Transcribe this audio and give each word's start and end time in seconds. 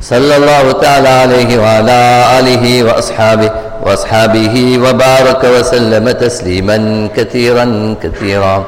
صلى 0.00 0.36
الله 0.36 0.72
تعالى 0.72 1.08
عليه 1.08 1.58
وعلى 1.58 2.24
آله 2.38 2.84
وأصحابه 2.84 3.50
وأصحابه 3.86 4.78
وبارك 4.84 5.44
وسلم 5.44 6.10
تسليما 6.10 7.08
كثيرا 7.16 7.96
كثيرا. 8.02 8.64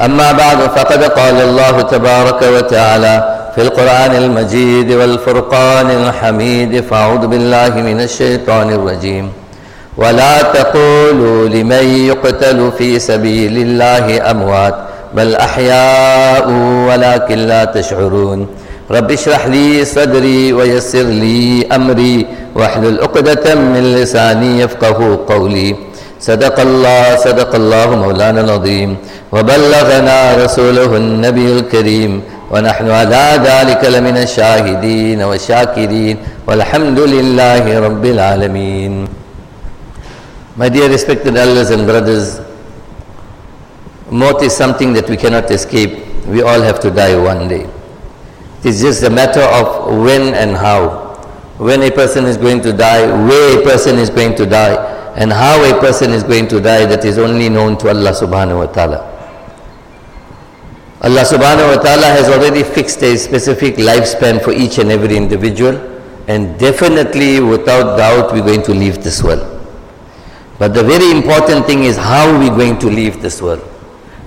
أما 0.00 0.32
بعد 0.32 0.58
فقد 0.76 1.04
قال 1.04 1.40
الله 1.40 1.80
تبارك 1.82 2.42
وتعالى 2.42 3.14
في 3.54 3.62
القرآن 3.62 4.14
المجيد 4.14 4.92
والفرقان 4.92 5.90
الحميد 5.90 6.84
فأعوذ 6.90 7.26
بالله 7.26 7.68
من 7.68 8.00
الشيطان 8.00 8.72
الرجيم. 8.72 9.32
ولا 9.96 10.42
تقولوا 10.42 11.48
لمن 11.48 11.84
يقتل 12.08 12.72
في 12.78 12.98
سبيل 12.98 13.56
الله 13.56 14.30
أموات 14.30 14.74
بل 15.14 15.34
أحياء 15.36 16.48
ولكن 16.88 17.38
لا 17.38 17.64
تشعرون. 17.64 18.63
رب 18.90 19.10
اشرح 19.10 19.46
لي 19.46 19.84
صدري 19.84 20.52
ويسر 20.52 21.08
لي 21.08 21.64
أمري 21.72 22.26
واحلل 22.54 23.00
عقدة 23.00 23.54
من 23.54 23.96
لساني 23.96 24.60
يفقه 24.60 25.24
قولي. 25.28 25.76
صدق 26.20 26.60
الله 26.60 27.16
صدق 27.16 27.54
الله 27.54 27.96
مولانا 27.96 28.40
العظيم. 28.40 28.96
وبلغنا 29.32 30.44
رسوله 30.44 30.96
النبي 30.96 31.52
الكريم. 31.58 32.12
ونحن 32.52 32.90
على 32.90 33.24
ذلك 33.40 33.84
لمن 33.84 34.16
الشاهدين 34.16 35.22
والشاكرين. 35.22 36.16
والحمد 36.46 36.98
لله 37.00 37.64
رب 37.80 38.04
العالمين. 38.04 39.08
My 40.56 40.68
dear 40.68 40.92
respected 40.92 41.36
elders 41.36 41.70
and 41.74 41.82
brothers, 41.88 42.40
Maut 44.12 44.42
is 44.44 44.54
something 44.54 44.92
that 44.92 45.08
we 45.08 45.16
cannot 45.16 45.50
escape. 45.50 45.98
We 46.28 46.42
all 46.42 46.60
have 46.60 46.78
to 46.80 46.90
die 46.92 47.16
one 47.16 47.48
day. 47.48 47.66
It 48.64 48.68
is 48.68 48.80
just 48.80 49.02
a 49.02 49.10
matter 49.10 49.42
of 49.42 49.94
when 50.00 50.32
and 50.32 50.56
how. 50.56 51.12
When 51.58 51.82
a 51.82 51.90
person 51.90 52.24
is 52.24 52.38
going 52.38 52.62
to 52.62 52.72
die, 52.72 53.04
where 53.28 53.60
a 53.60 53.62
person 53.62 53.96
is 53.96 54.08
going 54.08 54.36
to 54.36 54.46
die, 54.46 54.72
and 55.16 55.30
how 55.30 55.62
a 55.62 55.78
person 55.80 56.12
is 56.12 56.22
going 56.22 56.48
to 56.48 56.62
die, 56.62 56.86
that 56.86 57.04
is 57.04 57.18
only 57.18 57.50
known 57.50 57.76
to 57.78 57.88
Allah 57.90 58.12
subhanahu 58.12 58.64
wa 58.64 58.66
ta'ala. 58.72 59.10
Allah 61.02 61.20
subhanahu 61.20 61.76
wa 61.76 61.82
ta'ala 61.82 62.06
has 62.06 62.30
already 62.30 62.62
fixed 62.62 63.02
a 63.02 63.18
specific 63.18 63.76
lifespan 63.76 64.42
for 64.42 64.52
each 64.52 64.78
and 64.78 64.90
every 64.90 65.14
individual, 65.14 65.76
and 66.26 66.58
definitely, 66.58 67.40
without 67.40 67.98
doubt, 67.98 68.32
we're 68.32 68.40
going 68.40 68.62
to 68.62 68.72
leave 68.72 69.04
this 69.04 69.22
world. 69.22 69.44
But 70.58 70.72
the 70.72 70.82
very 70.82 71.10
important 71.10 71.66
thing 71.66 71.84
is 71.84 71.98
how 71.98 72.32
we're 72.38 72.56
going 72.56 72.78
to 72.78 72.86
leave 72.86 73.20
this 73.20 73.42
world. 73.42 73.60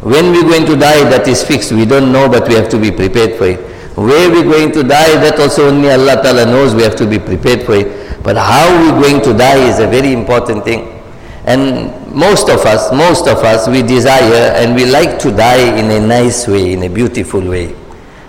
When 0.04 0.32
we're 0.32 0.44
going 0.48 0.68
to 0.68 0.76
die, 0.76 1.10
that 1.10 1.28
is 1.28 1.44
fixed. 1.44 1.72
We 1.72 1.86
don't 1.88 2.12
know, 2.12 2.30
but 2.30 2.48
we 2.48 2.54
have 2.54 2.70
to 2.70 2.80
be 2.80 2.92
prepared 2.92 3.36
for 3.40 3.48
it. 3.48 3.67
Where 3.98 4.30
we're 4.30 4.44
going 4.44 4.72
to 4.74 4.84
die, 4.84 5.18
that 5.26 5.40
also 5.40 5.70
only 5.70 5.90
Allah 5.90 6.22
Ta'ala 6.22 6.46
knows. 6.46 6.76
We 6.76 6.84
have 6.84 6.96
to 6.98 7.08
be 7.08 7.18
prepared 7.18 7.64
for 7.64 7.74
it. 7.74 8.22
But 8.22 8.38
how 8.38 8.70
we're 8.78 9.02
going 9.02 9.24
to 9.24 9.34
die 9.34 9.58
is 9.68 9.80
a 9.80 9.88
very 9.88 10.14
important 10.14 10.64
thing. 10.64 11.02
And 11.46 11.90
most 12.14 12.48
of 12.50 12.60
us, 12.66 12.92
most 12.92 13.26
of 13.26 13.38
us, 13.40 13.68
we 13.68 13.82
desire 13.82 14.54
and 14.54 14.76
we 14.76 14.86
like 14.86 15.18
to 15.20 15.32
die 15.32 15.80
in 15.80 15.90
a 15.90 16.06
nice 16.06 16.48
way, 16.48 16.74
in 16.74 16.84
a 16.84 16.90
beautiful 16.90 17.42
way. 17.42 17.76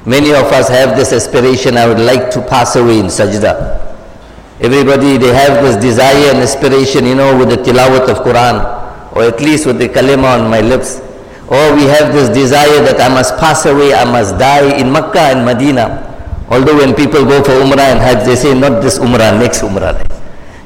Many 0.07 0.31
of 0.31 0.47
us 0.53 0.69
have 0.69 0.97
this 0.97 1.13
aspiration, 1.13 1.77
I 1.77 1.87
would 1.87 2.01
like 2.01 2.31
to 2.31 2.41
pass 2.41 2.77
away 2.77 3.01
in 3.01 3.07
sajda. 3.07 3.85
Everybody, 4.61 5.19
they 5.19 5.35
have 5.35 5.63
this 5.63 5.77
desire 5.77 6.31
and 6.31 6.39
aspiration, 6.39 7.05
you 7.05 7.15
know, 7.15 7.37
with 7.37 7.51
the 7.51 7.57
tilawat 7.57 8.09
of 8.09 8.25
Quran, 8.25 9.13
or 9.15 9.25
at 9.25 9.41
least 9.41 9.67
with 9.67 9.79
the 9.79 9.89
kalima 9.89 10.41
on 10.41 10.49
my 10.49 10.61
lips. 10.61 11.03
Or 11.49 11.75
we 11.75 11.85
have 11.89 12.13
this 12.13 12.29
desire 12.29 12.85
that 12.85 13.01
I 13.01 13.09
must 13.09 13.37
pass 13.39 13.65
away, 13.65 13.95
I 13.95 14.05
must 14.05 14.37
die 14.39 14.77
in 14.77 14.93
Makkah 14.93 15.33
and 15.33 15.47
Medina. 15.47 16.05
Although 16.51 16.77
when 16.77 16.95
people 16.95 17.25
go 17.25 17.43
for 17.43 17.53
Umrah 17.53 17.93
and 17.93 18.01
Hajj, 18.01 18.25
they 18.27 18.37
say 18.37 18.53
not 18.59 18.83
this 18.83 18.99
Umrah, 18.99 19.39
next 19.39 19.63
Umrah. 19.63 19.97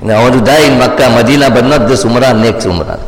Know, 0.02 0.14
I 0.14 0.22
want 0.22 0.34
to 0.34 0.44
die 0.44 0.66
in 0.66 0.78
Makkah, 0.78 1.10
Medina, 1.14 1.50
but 1.50 1.62
not 1.62 1.86
this 1.88 2.04
Umrah, 2.04 2.34
next 2.34 2.66
Umrah. 2.66 2.98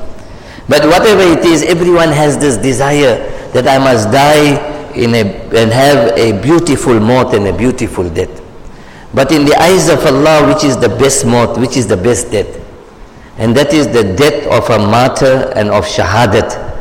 But 0.69 0.87
whatever 0.87 1.23
it 1.23 1.45
is, 1.45 1.63
everyone 1.65 2.11
has 2.11 2.39
this 2.39 2.57
desire 2.57 3.19
that 3.53 3.67
I 3.67 3.79
must 3.79 4.11
die 4.11 4.55
in 4.95 5.15
a, 5.15 5.23
and 5.55 5.73
have 5.73 6.17
a 6.17 6.41
beautiful 6.41 6.99
maut 7.01 7.35
and 7.35 7.47
a 7.49 7.53
beautiful 7.57 8.09
death. 8.09 8.41
But 9.13 9.31
in 9.33 9.45
the 9.45 9.55
eyes 9.61 9.89
of 9.89 10.05
Allah, 10.07 10.47
which 10.53 10.65
is 10.65 10.77
the 10.77 10.89
best 10.89 11.27
maut, 11.27 11.59
which 11.59 11.77
is 11.77 11.87
the 11.87 11.97
best 11.97 12.31
death? 12.31 12.61
And 13.39 13.57
that 13.57 13.73
is 13.73 13.87
the 13.89 14.15
death 14.15 14.47
of 14.47 14.71
a 14.71 14.79
martyr 14.79 15.53
and 15.57 15.71
of 15.71 15.85
shahadat 15.85 16.74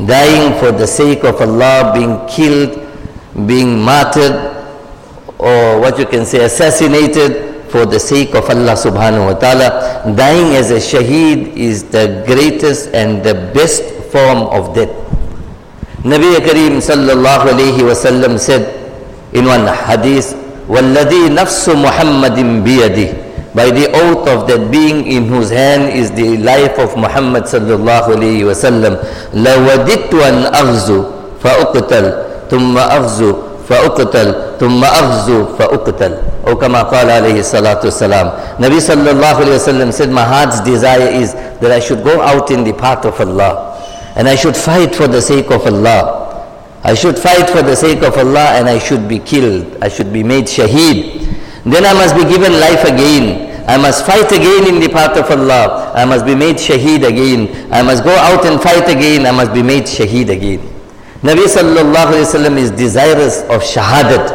Dying 0.00 0.58
for 0.60 0.72
the 0.72 0.86
sake 0.86 1.24
of 1.24 1.40
Allah, 1.40 1.92
being 1.96 2.20
killed, 2.28 2.76
being 3.46 3.80
martyred, 3.80 4.36
or 5.38 5.80
what 5.80 5.98
you 5.98 6.04
can 6.06 6.26
say, 6.26 6.44
assassinated 6.44 7.64
for 7.70 7.86
the 7.86 7.98
sake 7.98 8.34
of 8.34 8.44
Allah 8.48 8.76
subhanahu 8.76 9.32
wa 9.32 9.34
ta'ala. 9.34 10.04
Dying 10.14 10.54
as 10.56 10.70
a 10.70 10.76
shaheed 10.80 11.56
is 11.56 11.84
the 11.84 12.24
greatest 12.26 12.92
and 12.92 13.22
the 13.24 13.34
best 13.52 13.84
form 14.12 14.48
of 14.52 14.74
death. 14.74 14.92
Nabi 16.04 16.36
Kareem 16.44 16.78
sallallahu 16.78 17.50
alayhi 17.56 17.82
wa 17.82 17.96
sallam 17.96 18.38
said 18.38 18.68
in 19.32 19.44
one 19.44 19.66
hadith, 19.66 20.34
وَالَّذِي 20.68 21.30
نَفْسُ 21.34 21.68
مُحَمَّدٍ 21.74 22.36
بِيَدِهِ 22.64 23.10
By 23.54 23.70
the 23.70 23.88
oath 23.92 24.28
of 24.28 24.46
that 24.48 24.70
being 24.70 25.06
in 25.06 25.24
whose 25.26 25.50
hand 25.50 25.88
is 25.96 26.10
the 26.12 26.36
life 26.38 26.78
of 26.78 26.96
Muhammad 26.96 27.44
sallallahu 27.44 28.16
alayhi 28.16 28.44
wa 28.44 28.52
sallam, 28.52 29.00
لَوَدِدْتُ 29.32 30.12
أَنْ 30.12 30.52
أَغْزُ 30.52 30.88
فَأُقْتَلْ 31.42 32.04
ثُمَّ 32.50 32.76
أَغْزُ 32.78 33.46
فأقتل 33.68 34.34
ثم 34.60 34.84
أغزو 34.84 35.44
فأقتل 35.58 36.14
أو 36.46 36.56
كما 36.58 36.82
قال 36.82 37.10
عليه 37.10 37.40
الصلاة 37.40 37.80
والسلام 37.84 38.32
Nabi 38.58 38.78
sallallahu 38.80 39.42
alayhi 39.42 39.58
wa 39.58 39.66
sallam 39.72 39.92
said 39.92 40.10
my 40.10 40.22
heart's 40.24 40.60
desire 40.60 41.08
is 41.10 41.34
that 41.60 41.70
I 41.72 41.80
should 41.80 42.04
go 42.04 42.20
out 42.22 42.50
in 42.50 42.64
the 42.64 42.72
path 42.72 43.04
of 43.04 43.20
Allah 43.20 43.74
and 44.16 44.28
I 44.28 44.36
should 44.36 44.56
fight 44.56 44.94
for 44.94 45.08
the 45.08 45.20
sake 45.20 45.50
of 45.50 45.66
Allah 45.66 46.22
I 46.84 46.94
should 46.94 47.18
fight 47.18 47.50
for 47.50 47.62
the 47.62 47.74
sake 47.74 48.02
of 48.02 48.16
Allah 48.16 48.54
and 48.54 48.68
I 48.68 48.78
should 48.78 49.08
be 49.08 49.18
killed 49.18 49.66
I 49.82 49.88
should 49.88 50.12
be 50.12 50.22
made 50.22 50.44
shaheed 50.46 51.26
then 51.65 51.85
I 51.85 51.93
must 51.93 52.15
be 52.15 52.23
given 52.25 52.53
life 52.59 52.83
again. 52.85 53.49
I 53.69 53.77
must 53.77 54.05
fight 54.05 54.31
again 54.31 54.67
in 54.67 54.79
the 54.81 54.89
path 54.89 55.15
of 55.17 55.29
Allah. 55.29 55.91
I 55.93 56.05
must 56.05 56.25
be 56.25 56.33
made 56.35 56.55
shaheed 56.57 57.07
again. 57.07 57.71
I 57.71 57.81
must 57.83 58.03
go 58.03 58.11
out 58.15 58.45
and 58.45 58.59
fight 58.61 58.89
again. 58.89 59.25
I 59.25 59.31
must 59.31 59.53
be 59.53 59.61
made 59.61 59.83
shaheed 59.83 60.29
again. 60.29 60.59
Nabi 61.21 61.45
sallallahu 61.45 62.17
alayhi 62.17 62.25
wasallam 62.25 62.57
is 62.57 62.71
desirous 62.71 63.41
of 63.43 63.61
shahadat. 63.61 64.25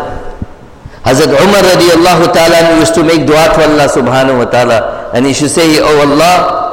Hazrat 1.03 1.34
Umar 1.42 1.62
radiallahu 1.62 2.32
ta'ala 2.32 2.78
used 2.78 2.94
to 2.94 3.03
make 3.03 3.26
dua 3.26 3.50
to 3.54 3.62
Allah 3.66 3.88
subhanahu 3.91 4.38
wa 4.38 4.44
ta'ala. 4.47 5.10
And 5.12 5.26
he 5.26 5.32
should 5.34 5.50
say, 5.50 5.78
Oh 5.82 6.06
Allah, 6.06 6.66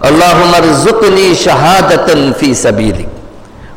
Allahumma 0.00 0.60
rizukni 0.64 1.34
shahadatan 1.36 2.32
fi 2.36 2.54
sabili 2.56 3.08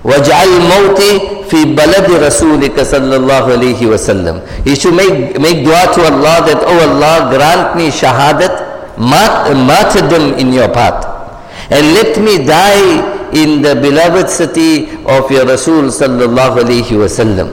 waj'al 0.03 0.53
mawti 0.69 1.40
fi 1.51 1.65
baladi 1.79 2.15
rasulika 2.25 2.87
sallallahu 2.87 3.51
alayhi 3.59 3.85
wasallam. 3.93 4.41
He 4.63 4.75
should 4.75 4.95
make, 4.95 5.39
make 5.39 5.63
dua 5.67 5.83
to 5.95 6.01
Allah 6.11 6.35
that, 6.47 6.63
Oh 6.65 6.79
Allah, 6.89 7.29
grant 7.35 7.75
me 7.77 7.89
shahadat, 7.89 8.97
martyrdom 8.97 10.39
in 10.39 10.53
your 10.53 10.69
path 10.69 11.11
and 11.71 11.93
let 11.95 12.19
me 12.21 12.37
die 12.45 13.31
in 13.33 13.61
the 13.61 13.75
beloved 13.75 14.29
city 14.29 14.91
of 15.07 15.31
your 15.31 15.45
Rasul 15.45 15.83
sallallahu 15.87 16.59
alayhi 16.63 16.99
wasallam. 17.03 17.47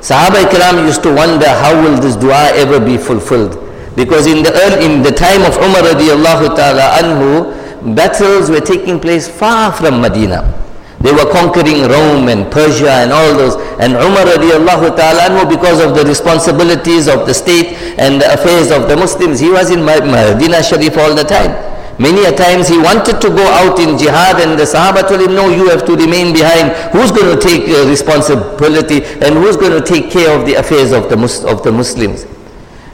Sahaba 0.00 0.44
Ikram 0.46 0.86
used 0.86 1.02
to 1.02 1.12
wonder 1.12 1.48
how 1.48 1.74
will 1.82 2.00
this 2.00 2.14
dua 2.16 2.50
ever 2.54 2.78
be 2.78 2.96
fulfilled. 2.96 3.58
Because 3.96 4.26
in 4.28 4.44
the 4.44 4.52
early, 4.54 4.86
in 4.86 5.02
the 5.02 5.10
time 5.10 5.42
of 5.42 5.56
Umar 5.58 5.82
radiallahu 5.82 6.54
ta'ala 6.54 7.02
anhu, 7.02 7.94
battles 7.96 8.48
were 8.48 8.60
taking 8.60 9.00
place 9.00 9.28
far 9.28 9.72
from 9.72 10.00
Medina. 10.00 10.46
They 11.00 11.12
were 11.12 11.30
conquering 11.32 11.88
Rome 11.88 12.28
and 12.28 12.52
Persia 12.52 12.92
and 12.92 13.12
all 13.12 13.32
those. 13.34 13.56
And 13.80 13.94
Umar 13.94 14.28
radiallahu 14.28 14.96
ta'ala 14.96 15.48
because 15.48 15.80
of 15.80 15.96
the 15.96 16.04
responsibilities 16.04 17.08
of 17.08 17.26
the 17.26 17.32
state 17.32 17.72
and 17.98 18.20
the 18.20 18.34
affairs 18.34 18.70
of 18.70 18.86
the 18.86 18.96
Muslims, 18.96 19.40
he 19.40 19.48
was 19.50 19.70
in 19.70 19.82
Medina 19.82 20.62
Sharif 20.62 20.98
all 20.98 21.14
the 21.14 21.24
time. 21.24 21.56
Many 21.98 22.24
a 22.24 22.32
times 22.32 22.68
he 22.68 22.78
wanted 22.78 23.20
to 23.20 23.28
go 23.28 23.44
out 23.60 23.78
in 23.78 23.98
jihad 23.98 24.40
and 24.40 24.58
the 24.58 24.64
Sahaba 24.64 25.06
told 25.08 25.20
him, 25.20 25.34
no, 25.34 25.48
you 25.48 25.68
have 25.68 25.84
to 25.84 25.96
remain 25.96 26.32
behind. 26.32 26.72
Who's 26.92 27.10
going 27.12 27.28
to 27.28 27.40
take 27.40 27.68
uh, 27.68 27.86
responsibility 27.88 29.04
and 29.20 29.36
who's 29.36 29.56
going 29.56 29.72
to 29.72 29.84
take 29.84 30.10
care 30.10 30.32
of 30.38 30.46
the 30.46 30.54
affairs 30.54 30.92
of 30.92 31.10
the, 31.10 31.46
of 31.46 31.62
the 31.62 31.72
Muslims? 31.72 32.24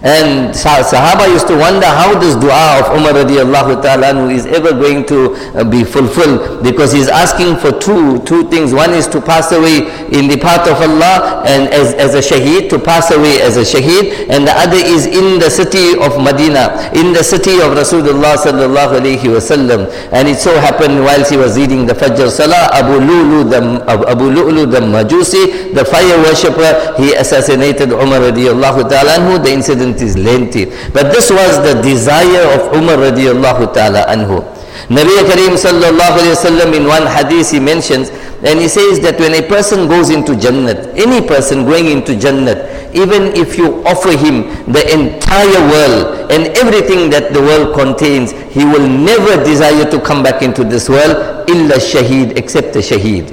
And 0.07 0.55
Sahaba 0.55 1.27
used 1.27 1.49
to 1.49 1.57
wonder 1.59 1.87
how 1.87 2.15
this 2.17 2.37
dua 2.37 2.79
of 2.79 2.95
Umar 2.95 3.11
radiallahu 3.11 3.83
ta'ala 3.83 4.31
is 4.31 4.47
ever 4.47 4.71
going 4.71 5.05
to 5.07 5.35
uh, 5.59 5.65
be 5.65 5.83
fulfilled 5.83 6.63
because 6.63 6.93
he's 6.93 7.09
asking 7.09 7.57
for 7.57 7.73
two, 7.81 8.23
two 8.23 8.49
things. 8.49 8.73
One 8.73 8.95
is 8.95 9.09
to 9.09 9.21
pass 9.21 9.51
away 9.51 9.91
in 10.15 10.29
the 10.31 10.39
path 10.41 10.71
of 10.71 10.79
Allah 10.79 11.43
and 11.45 11.67
as, 11.75 11.93
as 11.95 12.15
a 12.15 12.23
shaheed, 12.23 12.71
to 12.71 12.79
pass 12.79 13.11
away 13.11 13.43
as 13.43 13.57
a 13.57 13.67
shaheed. 13.67 14.31
And 14.31 14.47
the 14.47 14.53
other 14.55 14.79
is 14.79 15.07
in 15.07 15.41
the 15.41 15.51
city 15.51 15.99
of 15.99 16.23
Medina, 16.23 16.87
in 16.95 17.11
the 17.13 17.25
city 17.25 17.59
of 17.59 17.75
Rasulullah 17.75 18.39
sallallahu 18.39 19.03
alayhi 19.03 19.27
wasallam. 19.27 19.91
And 20.13 20.29
it 20.29 20.39
so 20.39 20.55
happened 20.61 21.03
whilst 21.03 21.33
he 21.33 21.37
was 21.37 21.59
reading 21.59 21.85
the 21.85 21.95
Fajr 21.95 22.31
Salah, 22.31 22.71
Abu 22.79 22.95
Lulu 23.03 23.51
the, 23.51 23.83
Abu 23.91 24.31
Lu'lu 24.31 24.71
the 24.71 24.79
Majusi, 24.87 25.75
the 25.75 25.85
fire 25.85 26.17
worshipper, 26.23 26.95
he 26.97 27.13
assassinated 27.15 27.91
Umar 27.91 28.21
radiallahu 28.21 28.89
ta'ala. 28.89 29.43
The 29.43 29.51
incident 29.51 29.96
it 29.97 30.03
is 30.03 30.17
lengthy. 30.17 30.67
But 30.93 31.13
this 31.13 31.31
was 31.31 31.57
the 31.65 31.81
desire 31.81 32.45
of 32.53 32.77
Umar 32.77 32.97
radiallahu 33.01 33.73
ta'ala 33.73 34.05
anhu. 34.13 34.45
Nabi 34.93 35.17
Kareem 35.25 35.57
sallallahu 35.57 36.21
alayhi 36.21 36.37
wasallam 36.37 36.75
in 36.77 36.85
one 36.87 37.07
hadith 37.09 37.51
he 37.51 37.59
mentions 37.59 38.11
and 38.45 38.61
he 38.61 38.69
says 38.69 39.01
that 39.01 39.19
when 39.19 39.33
a 39.35 39.43
person 39.49 39.89
goes 39.89 40.11
into 40.11 40.33
Jannat, 40.33 40.95
any 40.97 41.27
person 41.27 41.65
going 41.65 41.87
into 41.87 42.13
Jannat, 42.13 42.95
even 42.95 43.35
if 43.35 43.57
you 43.59 43.83
offer 43.85 44.11
him 44.17 44.45
the 44.71 44.85
entire 44.93 45.61
world 45.73 46.31
and 46.31 46.55
everything 46.59 47.11
that 47.11 47.33
the 47.33 47.41
world 47.41 47.75
contains, 47.75 48.33
he 48.53 48.65
will 48.65 48.87
never 48.87 49.43
desire 49.43 49.91
to 49.91 49.99
come 50.01 50.23
back 50.23 50.43
into 50.43 50.63
this 50.63 50.89
world 50.89 51.49
illa 51.49 51.77
shaheed 51.81 52.37
except 52.37 52.73
the 52.75 52.81
shaheed. 52.81 53.31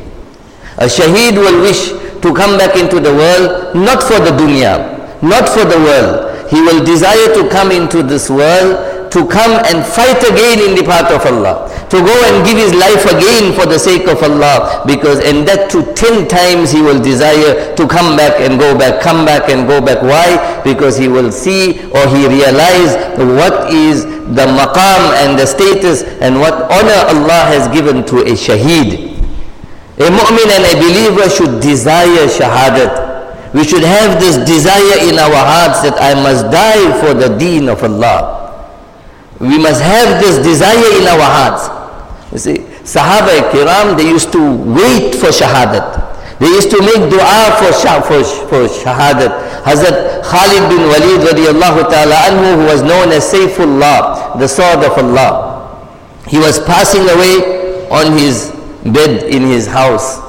A 0.77 0.85
shaheed 0.87 1.35
will 1.37 1.61
wish 1.61 1.89
to 2.23 2.33
come 2.33 2.57
back 2.57 2.75
into 2.77 2.99
the 2.99 3.13
world 3.13 3.75
not 3.75 4.01
for 4.01 4.17
the 4.23 4.31
dunya, 4.31 5.21
not 5.21 5.47
for 5.49 5.65
the 5.65 5.77
world, 5.77 6.32
he 6.53 6.61
will 6.61 6.83
desire 6.85 7.33
to 7.33 7.49
come 7.49 7.71
into 7.71 8.03
this 8.03 8.29
world 8.29 8.93
to 9.13 9.25
come 9.27 9.61
and 9.69 9.85
fight 9.85 10.17
again 10.25 10.57
in 10.57 10.73
the 10.75 10.81
path 10.81 11.09
of 11.13 11.21
Allah. 11.31 11.69
To 11.93 11.97
go 12.01 12.15
and 12.25 12.41
give 12.45 12.57
his 12.57 12.73
life 12.73 13.05
again 13.05 13.53
for 13.53 13.67
the 13.69 13.77
sake 13.77 14.07
of 14.07 14.21
Allah. 14.23 14.81
Because 14.87 15.19
and 15.21 15.47
that 15.47 15.69
to 15.69 15.85
ten 15.93 16.27
times 16.27 16.71
he 16.71 16.81
will 16.81 16.97
desire 17.01 17.75
to 17.75 17.87
come 17.87 18.17
back 18.17 18.41
and 18.41 18.57
go 18.59 18.77
back, 18.77 19.01
come 19.01 19.23
back 19.23 19.49
and 19.49 19.67
go 19.67 19.79
back. 19.79 20.01
Why? 20.01 20.33
Because 20.63 20.97
he 20.97 21.07
will 21.07 21.31
see 21.31 21.77
or 21.93 22.05
he 22.09 22.25
realize 22.25 22.97
what 23.17 23.71
is 23.71 24.05
the 24.33 24.45
maqam 24.49 25.01
and 25.21 25.37
the 25.37 25.45
status 25.45 26.01
and 26.21 26.39
what 26.39 26.53
honor 26.73 27.01
Allah 27.13 27.45
has 27.53 27.67
given 27.69 28.03
to 28.09 28.21
a 28.25 28.33
shaheed. 28.33 29.13
A 30.01 30.09
mu'min 30.09 30.49
and 30.57 30.65
a 30.69 30.75
believer 30.81 31.29
should 31.29 31.61
desire 31.61 32.25
shahadat. 32.25 33.02
We 33.53 33.63
should 33.63 33.83
have 33.83 34.19
this 34.19 34.37
desire 34.49 35.07
in 35.07 35.19
our 35.19 35.29
hearts 35.45 35.81
that 35.85 36.01
I 36.01 36.15
must 36.17 36.49
die 36.49 36.99
for 36.99 37.13
the 37.13 37.37
deen 37.37 37.69
of 37.69 37.83
Allah. 37.83 38.41
We 39.39 39.59
must 39.59 39.81
have 39.81 40.19
this 40.21 40.41
desire 40.41 40.89
in 41.01 41.05
our 41.07 41.21
hearts. 41.21 41.69
You 42.31 42.39
see, 42.39 42.57
Sahaba 42.81 43.51
Kiram, 43.51 43.95
they 43.95 44.09
used 44.09 44.31
to 44.31 44.41
wait 44.73 45.13
for 45.15 45.27
Shahadat. 45.29 46.39
They 46.39 46.47
used 46.47 46.71
to 46.71 46.81
make 46.81 47.09
dua 47.11 47.53
for, 47.61 47.71
shah, 47.77 48.01
for, 48.01 48.23
for 48.49 48.65
Shahadat. 48.65 49.61
Hazrat 49.63 50.23
Khalid 50.25 50.69
bin 50.73 50.81
Walid 50.89 51.21
radiallahu 51.29 51.89
ta'ala 51.93 52.15
anhu, 52.33 52.57
who 52.57 52.65
was 52.65 52.81
known 52.81 53.09
as 53.13 53.23
Saifullah, 53.31 54.39
the 54.39 54.47
sword 54.47 54.83
of 54.83 54.97
Allah. 54.97 55.93
He 56.27 56.39
was 56.39 56.59
passing 56.65 57.03
away 57.03 57.87
on 57.91 58.17
his 58.17 58.51
bed 58.83 59.23
in 59.31 59.43
his 59.43 59.67
house. 59.67 60.19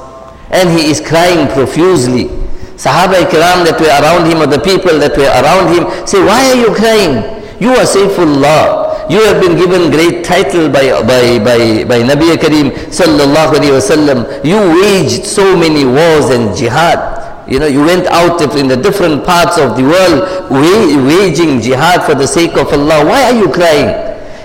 And 0.51 0.69
he 0.69 0.91
is 0.91 1.01
crying 1.01 1.47
profusely. 1.47 2.29
Sahaba 2.77 3.23
Ikram 3.23 3.63
that 3.63 3.79
were 3.79 3.87
around 3.87 4.27
him 4.29 4.41
or 4.41 4.47
the 4.47 4.59
people 4.59 4.99
that 4.99 5.15
were 5.15 5.31
around 5.31 5.71
him 5.73 5.87
say, 6.05 6.19
why 6.23 6.51
are 6.51 6.59
you 6.59 6.75
crying? 6.75 7.23
You 7.59 7.71
are 7.71 7.87
Saifullah. 7.87 9.09
You 9.09 9.21
have 9.23 9.41
been 9.41 9.55
given 9.55 9.91
great 9.91 10.25
title 10.25 10.67
by, 10.67 10.89
by, 11.03 11.37
by, 11.39 11.83
by 11.85 11.99
Nabi 12.03 12.35
Kareem 12.35 12.71
sallallahu 12.91 13.55
alayhi 13.55 13.77
wasallam. 13.79 14.43
You 14.43 14.57
waged 14.81 15.25
so 15.25 15.55
many 15.55 15.85
wars 15.85 16.29
and 16.35 16.55
jihad. 16.57 17.49
You 17.49 17.59
know, 17.59 17.67
you 17.67 17.85
went 17.85 18.07
out 18.07 18.41
in 18.57 18.67
the 18.67 18.75
different 18.75 19.23
parts 19.23 19.57
of 19.59 19.77
the 19.77 19.83
world 19.83 20.49
waging 20.51 21.61
jihad 21.61 22.03
for 22.03 22.15
the 22.15 22.27
sake 22.27 22.57
of 22.57 22.73
Allah. 22.73 23.05
Why 23.05 23.23
are 23.31 23.37
you 23.37 23.51
crying? 23.51 23.93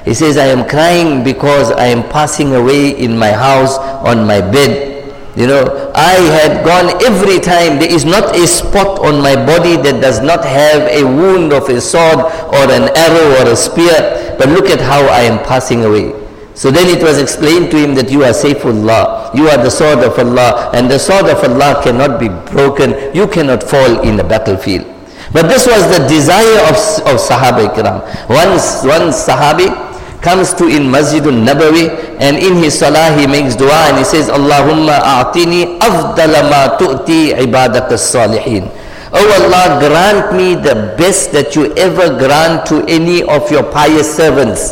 He 0.05 0.15
says, 0.15 0.37
I 0.37 0.47
am 0.47 0.69
crying 0.69 1.25
because 1.25 1.73
I 1.73 1.87
am 1.87 2.03
passing 2.11 2.55
away 2.55 2.91
in 2.91 3.17
my 3.19 3.33
house 3.33 3.79
on 4.07 4.27
my 4.27 4.41
bed 4.41 4.90
you 5.37 5.47
know, 5.47 5.93
I 5.95 6.15
had 6.43 6.65
gone 6.65 6.91
every 7.07 7.39
time. 7.39 7.79
There 7.79 7.91
is 7.93 8.05
not 8.05 8.35
a 8.37 8.47
spot 8.47 8.99
on 8.99 9.23
my 9.23 9.37
body 9.37 9.77
that 9.77 10.01
does 10.01 10.21
not 10.21 10.45
have 10.45 10.83
a 10.91 11.05
wound 11.05 11.53
of 11.53 11.69
a 11.69 11.81
sword 11.81 12.19
or 12.51 12.65
an 12.71 12.91
arrow 12.97 13.45
or 13.45 13.53
a 13.53 13.57
spear. 13.57 14.35
But 14.39 14.49
look 14.49 14.67
at 14.67 14.81
how 14.81 15.03
I 15.07 15.21
am 15.21 15.39
passing 15.47 15.85
away. 15.85 16.13
So 16.55 16.71
then 16.71 16.89
it 16.95 17.03
was 17.03 17.19
explained 17.19 17.71
to 17.71 17.79
him 17.79 17.95
that 17.95 18.11
you 18.11 18.25
are 18.25 18.35
Saifullah. 18.35 19.35
You 19.35 19.49
are 19.49 19.57
the 19.57 19.71
sword 19.71 20.01
of 20.01 20.19
Allah. 20.19 20.71
And 20.75 20.91
the 20.91 20.99
sword 20.99 21.27
of 21.27 21.39
Allah 21.45 21.81
cannot 21.83 22.19
be 22.19 22.29
broken. 22.53 23.15
You 23.15 23.27
cannot 23.29 23.63
fall 23.63 24.01
in 24.03 24.17
the 24.17 24.25
battlefield. 24.25 24.85
But 25.33 25.47
this 25.47 25.67
was 25.67 25.87
the 25.97 26.07
desire 26.09 26.59
of, 26.69 26.77
of 27.07 27.21
Sahaba 27.23 27.71
Ikram. 27.71 28.03
Once, 28.29 28.83
one 28.85 29.15
Sahabi, 29.15 29.71
comes 30.21 30.53
to 30.55 30.69
in 30.69 30.85
Masjidul 30.85 31.41
Nabawi 31.45 31.89
and 32.21 32.37
in 32.37 32.57
his 32.63 32.79
salah 32.79 33.17
he 33.19 33.27
makes 33.27 33.57
dua 33.57 33.89
and 33.89 33.99
he 33.99 34.05
says 34.05 34.29
Allahumma 34.29 35.01
a'tini 35.01 35.79
afdala 35.81 36.45
ma 36.49 36.77
tu'ti 36.77 37.33
ibadak 37.41 37.89
salihin 37.97 38.69
Oh 39.13 39.27
Allah 39.43 39.81
grant 39.83 40.37
me 40.37 40.55
the 40.55 40.95
best 40.97 41.33
that 41.33 41.57
you 41.57 41.75
ever 41.75 42.15
grant 42.17 42.65
to 42.71 42.85
any 42.87 43.25
of 43.25 43.51
your 43.51 43.65
pious 43.67 44.07
servants. 44.07 44.71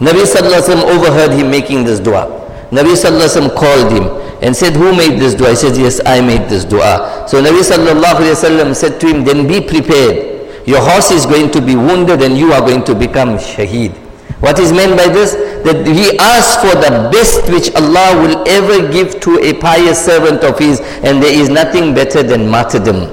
Nabi 0.00 0.24
Sallallahu 0.24 0.64
Alaihi 0.64 0.80
Wasallam 0.80 0.96
overheard 0.96 1.32
him 1.36 1.50
making 1.50 1.84
this 1.84 2.00
dua. 2.00 2.24
Nabi 2.72 2.96
Sallallahu 2.96 3.20
Alaihi 3.20 3.36
Wasallam 3.36 3.52
called 3.60 3.92
him 3.92 4.04
and 4.40 4.56
said 4.56 4.72
who 4.72 4.96
made 4.96 5.20
this 5.20 5.34
dua? 5.34 5.50
He 5.50 5.56
said 5.56 5.76
yes 5.76 6.00
I 6.06 6.22
made 6.24 6.48
this 6.48 6.64
dua. 6.64 7.28
So 7.28 7.42
Nabi 7.44 7.60
Sallallahu 7.60 8.24
Alaihi 8.24 8.32
Wasallam 8.32 8.74
said 8.74 8.98
to 9.00 9.08
him 9.12 9.24
then 9.28 9.44
be 9.46 9.60
prepared. 9.60 10.40
Your 10.66 10.80
horse 10.80 11.10
is 11.10 11.26
going 11.26 11.50
to 11.52 11.60
be 11.60 11.76
wounded 11.76 12.22
and 12.22 12.38
you 12.38 12.54
are 12.56 12.62
going 12.64 12.82
to 12.84 12.94
become 12.94 13.36
shaheed 13.36 13.92
what 14.40 14.58
is 14.58 14.72
meant 14.72 14.96
by 14.96 15.06
this? 15.08 15.34
That 15.64 15.86
he 15.86 16.16
asks 16.18 16.56
for 16.64 16.72
the 16.74 17.08
best 17.12 17.44
which 17.52 17.68
Allah 17.76 18.16
will 18.24 18.48
ever 18.48 18.90
give 18.90 19.20
to 19.20 19.38
a 19.38 19.52
pious 19.60 20.02
servant 20.02 20.42
of 20.44 20.58
his 20.58 20.80
and 21.04 21.22
there 21.22 21.32
is 21.32 21.50
nothing 21.50 21.94
better 21.94 22.22
than 22.22 22.48
martyrdom. 22.48 23.12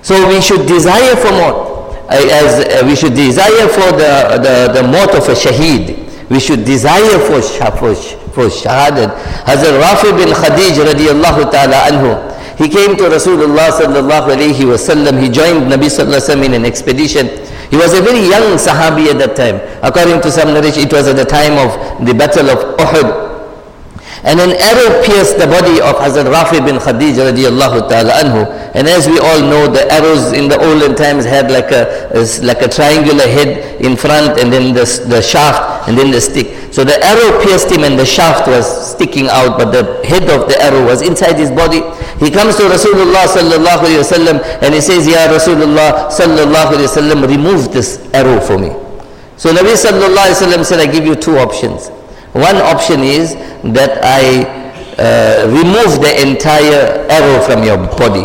So 0.00 0.28
we 0.28 0.40
should 0.40 0.66
desire 0.66 1.14
for 1.16 1.30
more. 1.32 1.72
As 2.10 2.64
uh, 2.64 2.86
we 2.86 2.96
should 2.96 3.14
desire 3.14 3.68
for 3.68 3.92
the, 3.92 4.40
the, 4.42 4.80
the 4.80 4.88
maut 4.88 5.14
of 5.14 5.28
a 5.28 5.34
shaheed. 5.36 6.00
We 6.30 6.40
should 6.40 6.64
desire 6.64 7.18
for, 7.28 7.42
for, 7.42 7.94
for 7.94 8.46
shahadat. 8.48 9.12
Hazrat 9.44 9.76
Rafi 9.76 10.16
bin 10.16 10.32
Khadij 10.32 10.80
radiallahu 10.88 11.52
ta'ala 11.52 11.92
anhu. 11.92 12.56
He 12.56 12.68
came 12.68 12.96
to 12.96 13.04
Rasulullah 13.04 13.70
sallallahu 13.70 14.32
alayhi 14.36 14.64
wasallam. 14.64 15.20
He 15.22 15.28
joined 15.28 15.70
Nabi 15.70 15.88
sallallahu 15.92 16.20
alayhi 16.20 16.38
wa 16.38 16.44
in 16.46 16.54
an 16.54 16.64
expedition. 16.64 17.28
He 17.72 17.78
was 17.78 17.96
a 17.96 18.02
very 18.02 18.20
young 18.28 18.60
Sahabi 18.60 19.08
at 19.08 19.16
that 19.24 19.32
time. 19.34 19.56
According 19.82 20.20
to 20.20 20.30
some 20.30 20.52
narration, 20.52 20.84
it 20.84 20.92
was 20.92 21.08
at 21.08 21.16
the 21.16 21.24
time 21.24 21.56
of 21.56 22.04
the 22.04 22.12
Battle 22.12 22.50
of 22.52 22.76
Uhud. 22.76 23.32
And 24.28 24.38
an 24.38 24.52
arrow 24.60 25.00
pierced 25.02 25.38
the 25.40 25.46
body 25.48 25.80
of 25.80 25.96
Hazrat 25.96 26.28
Rafi 26.28 26.60
bin 26.60 26.76
Khadij 26.76 27.16
radiallahu 27.16 27.88
ta'ala 27.88 28.12
anhu. 28.20 28.44
And 28.76 28.86
as 28.86 29.08
we 29.08 29.18
all 29.18 29.40
know, 29.40 29.72
the 29.72 29.90
arrows 29.90 30.34
in 30.36 30.48
the 30.52 30.60
olden 30.60 30.94
times 30.94 31.24
had 31.24 31.50
like 31.50 31.72
a, 31.72 32.12
like 32.44 32.60
a 32.60 32.68
triangular 32.68 33.24
head 33.26 33.80
in 33.80 33.96
front 33.96 34.38
and 34.38 34.52
then 34.52 34.74
the, 34.74 34.84
the 35.08 35.22
shaft 35.22 35.71
and 35.86 35.96
then 35.98 36.10
the 36.10 36.20
stick. 36.20 36.72
So 36.72 36.84
the 36.84 36.98
arrow 37.04 37.42
pierced 37.44 37.70
him 37.70 37.84
and 37.84 37.98
the 37.98 38.06
shaft 38.06 38.46
was 38.48 38.64
sticking 38.92 39.28
out, 39.28 39.58
but 39.58 39.70
the 39.72 40.04
head 40.06 40.24
of 40.30 40.48
the 40.48 40.60
arrow 40.60 40.84
was 40.84 41.02
inside 41.02 41.38
his 41.38 41.50
body. 41.50 41.80
He 42.22 42.30
comes 42.30 42.56
to 42.56 42.64
Rasulullah 42.64 43.26
sallallahu 43.26 43.84
alayhi 43.86 44.02
wasallam 44.02 44.42
and 44.62 44.74
he 44.74 44.80
says, 44.80 45.06
Ya 45.06 45.26
Rasulullah 45.28 46.08
sallallahu 46.10 46.78
alayhi 46.78 46.88
wasallam, 46.88 47.26
remove 47.28 47.72
this 47.72 47.98
arrow 48.14 48.40
for 48.40 48.58
me. 48.58 48.70
So 49.36 49.52
Nabi 49.52 49.74
sallallahu 49.74 50.14
alayhi 50.16 50.38
wasallam 50.38 50.64
said, 50.64 50.80
I 50.80 50.90
give 50.90 51.04
you 51.04 51.14
two 51.14 51.36
options. 51.38 51.88
One 52.32 52.56
option 52.56 53.00
is 53.00 53.34
that 53.74 53.98
I 54.02 54.44
uh, 54.98 55.48
remove 55.48 56.00
the 56.00 56.14
entire 56.22 57.04
arrow 57.10 57.42
from 57.42 57.62
your 57.64 57.76
body. 57.76 58.24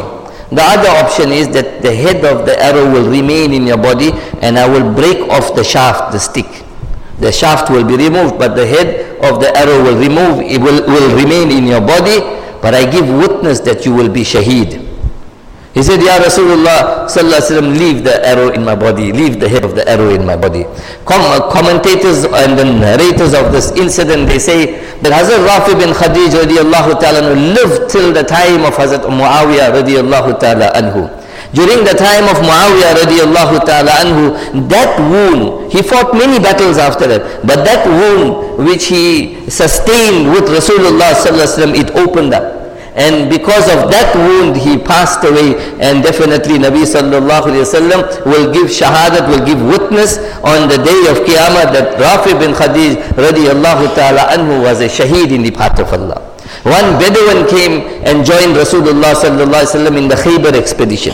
The 0.50 0.64
other 0.64 0.88
option 1.04 1.32
is 1.32 1.50
that 1.50 1.82
the 1.82 1.94
head 1.94 2.24
of 2.24 2.46
the 2.46 2.56
arrow 2.64 2.90
will 2.90 3.10
remain 3.10 3.52
in 3.52 3.68
your 3.68 3.78
body 3.78 4.12
and 4.42 4.58
I 4.58 4.68
will 4.68 4.94
break 4.94 5.18
off 5.28 5.56
the 5.56 5.64
shaft, 5.64 6.14
the 6.14 6.20
stick. 6.20 6.46
The 7.20 7.32
shaft 7.32 7.70
will 7.72 7.84
be 7.86 7.96
removed, 7.98 8.38
but 8.38 8.56
the 8.56 8.66
head 8.66 9.18
of 9.26 9.40
the 9.42 9.50
arrow 9.58 9.82
will 9.84 9.98
remove, 9.98 10.42
it 10.46 10.62
will, 10.62 10.86
will 10.86 11.16
remain 11.16 11.50
in 11.52 11.66
your 11.66 11.82
body, 11.82 12.20
but 12.62 12.74
I 12.76 12.90
give 12.90 13.08
witness 13.10 13.60
that 13.62 13.86
you 13.86 13.94
will 13.94 14.10
be 14.10 14.22
shaheed. 14.22 14.88
He 15.74 15.84
said, 15.84 16.02
Ya 16.02 16.18
Rasulullah 16.18 17.06
sallallahu 17.06 17.78
leave 17.78 18.04
the 18.04 18.18
arrow 18.26 18.50
in 18.50 18.66
my 18.66 18.74
body, 18.74 19.12
leave 19.12 19.40
the 19.40 19.48
head 19.48 19.64
of 19.64 19.76
the 19.76 19.88
arrow 19.88 20.10
in 20.10 20.26
my 20.26 20.36
body. 20.36 20.64
Com 21.06 21.22
commentators 21.52 22.26
and 22.26 22.58
the 22.58 22.66
narrators 22.66 23.34
of 23.36 23.52
this 23.52 23.70
incident, 23.74 24.28
they 24.28 24.40
say 24.40 24.82
that 25.02 25.14
Hazrat 25.14 25.46
Rafi 25.46 25.78
bin 25.78 25.94
Khadij 25.94 26.34
radiallahu 26.34 27.00
ta'ala 27.00 27.34
lived 27.54 27.92
till 27.92 28.12
the 28.12 28.24
time 28.24 28.66
of 28.66 28.74
Hazrat 28.74 29.06
Muawiyah 29.06 29.70
radiallahu 29.78 30.40
ta'ala 30.40 30.72
anhu. 30.74 31.17
During 31.54 31.86
the 31.86 31.96
time 31.96 32.26
of 32.28 32.38
Muawiyah 32.44 33.08
radiallahu 33.08 33.64
ta'ala 33.66 33.92
anhu, 34.04 34.68
that 34.68 35.00
wound, 35.00 35.72
he 35.72 35.82
fought 35.82 36.14
many 36.14 36.40
battles 36.40 36.78
after 36.78 37.08
that, 37.08 37.46
but 37.48 37.64
that 37.64 37.88
wound 37.88 38.68
which 38.68 38.86
he 38.88 39.50
sustained 39.50 40.32
with 40.32 40.44
Rasulullah 40.52 41.16
sallallahu 41.16 41.76
it 41.80 41.92
opened 41.96 42.34
up. 42.34 42.58
And 42.98 43.30
because 43.30 43.70
of 43.70 43.92
that 43.94 44.10
wound, 44.18 44.58
he 44.58 44.76
passed 44.76 45.24
away. 45.24 45.54
And 45.80 46.02
definitely 46.02 46.58
Nabi 46.58 46.82
sallallahu 46.82 47.54
alayhi 47.54 47.62
wasallam 47.70 48.02
will 48.26 48.52
give 48.52 48.74
shahadat, 48.74 49.30
will 49.30 49.46
give 49.46 49.62
witness 49.62 50.18
on 50.42 50.66
the 50.68 50.82
day 50.82 51.02
of 51.06 51.22
Qiyamah 51.22 51.70
that 51.78 51.94
Rafi 52.02 52.34
bin 52.42 52.58
Khadij 52.58 52.98
radiallahu 53.14 53.94
ta'ala 53.94 54.34
anhu 54.34 54.64
was 54.66 54.82
a 54.82 54.90
shaheed 54.90 55.30
in 55.32 55.44
the 55.44 55.52
path 55.52 55.78
of 55.80 55.94
Allah. 55.94 56.18
One 56.66 56.98
Bedouin 56.98 57.46
came 57.48 58.02
and 58.04 58.26
joined 58.26 58.58
Rasulullah 58.58 59.14
sallallahu 59.14 59.46
alayhi 59.46 59.78
wasallam 59.78 59.96
in 60.02 60.08
the 60.10 60.16
Khaybar 60.16 60.58
expedition. 60.58 61.14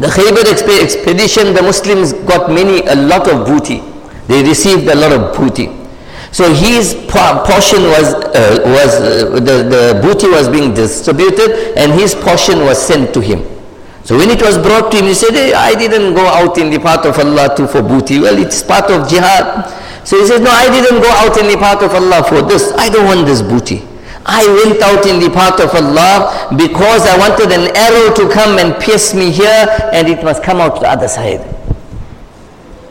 The 0.00 0.06
Khaybar 0.08 0.48
expedition, 0.50 1.52
the 1.52 1.62
Muslims 1.62 2.14
got 2.24 2.48
many, 2.50 2.80
a 2.86 2.94
lot 2.96 3.28
of 3.28 3.46
booty. 3.46 3.82
They 4.28 4.42
received 4.42 4.88
a 4.88 4.94
lot 4.94 5.12
of 5.12 5.36
booty. 5.36 5.68
So 6.32 6.54
his 6.54 6.94
portion 7.08 7.82
was, 7.84 8.14
uh, 8.14 8.62
was 8.64 8.94
uh, 8.96 9.40
the, 9.40 9.56
the 9.68 10.00
booty 10.00 10.28
was 10.28 10.48
being 10.48 10.72
distributed 10.72 11.76
and 11.76 11.92
his 11.92 12.14
portion 12.14 12.60
was 12.60 12.80
sent 12.80 13.12
to 13.12 13.20
him. 13.20 13.44
So 14.04 14.16
when 14.16 14.30
it 14.30 14.40
was 14.40 14.56
brought 14.56 14.90
to 14.92 14.98
him, 14.98 15.04
he 15.04 15.12
said, 15.14 15.32
hey, 15.32 15.52
I 15.52 15.74
didn't 15.74 16.14
go 16.14 16.24
out 16.24 16.56
in 16.56 16.70
the 16.70 16.78
path 16.78 17.04
of 17.04 17.18
Allah 17.18 17.54
to 17.56 17.68
for 17.68 17.82
booty. 17.82 18.20
Well, 18.20 18.38
it's 18.38 18.62
part 18.62 18.90
of 18.90 19.06
jihad. 19.06 19.68
So 20.08 20.18
he 20.18 20.26
says, 20.26 20.40
no, 20.40 20.50
I 20.50 20.70
didn't 20.70 21.02
go 21.02 21.10
out 21.10 21.36
in 21.36 21.46
the 21.46 21.58
path 21.58 21.82
of 21.82 21.92
Allah 21.92 22.24
for 22.26 22.40
this. 22.40 22.72
I 22.72 22.88
don't 22.88 23.04
want 23.04 23.26
this 23.26 23.42
booty. 23.42 23.86
I 24.32 24.46
went 24.64 24.80
out 24.80 25.06
in 25.06 25.18
the 25.18 25.28
path 25.30 25.58
of 25.60 25.74
Allah 25.74 26.46
because 26.56 27.02
I 27.02 27.18
wanted 27.18 27.50
an 27.50 27.74
arrow 27.76 28.14
to 28.14 28.30
come 28.32 28.58
and 28.58 28.80
pierce 28.80 29.12
me 29.12 29.30
here 29.32 29.66
and 29.92 30.06
it 30.08 30.22
must 30.22 30.42
come 30.42 30.58
out 30.58 30.76
to 30.76 30.80
the 30.82 30.88
other 30.88 31.08
side. 31.08 31.42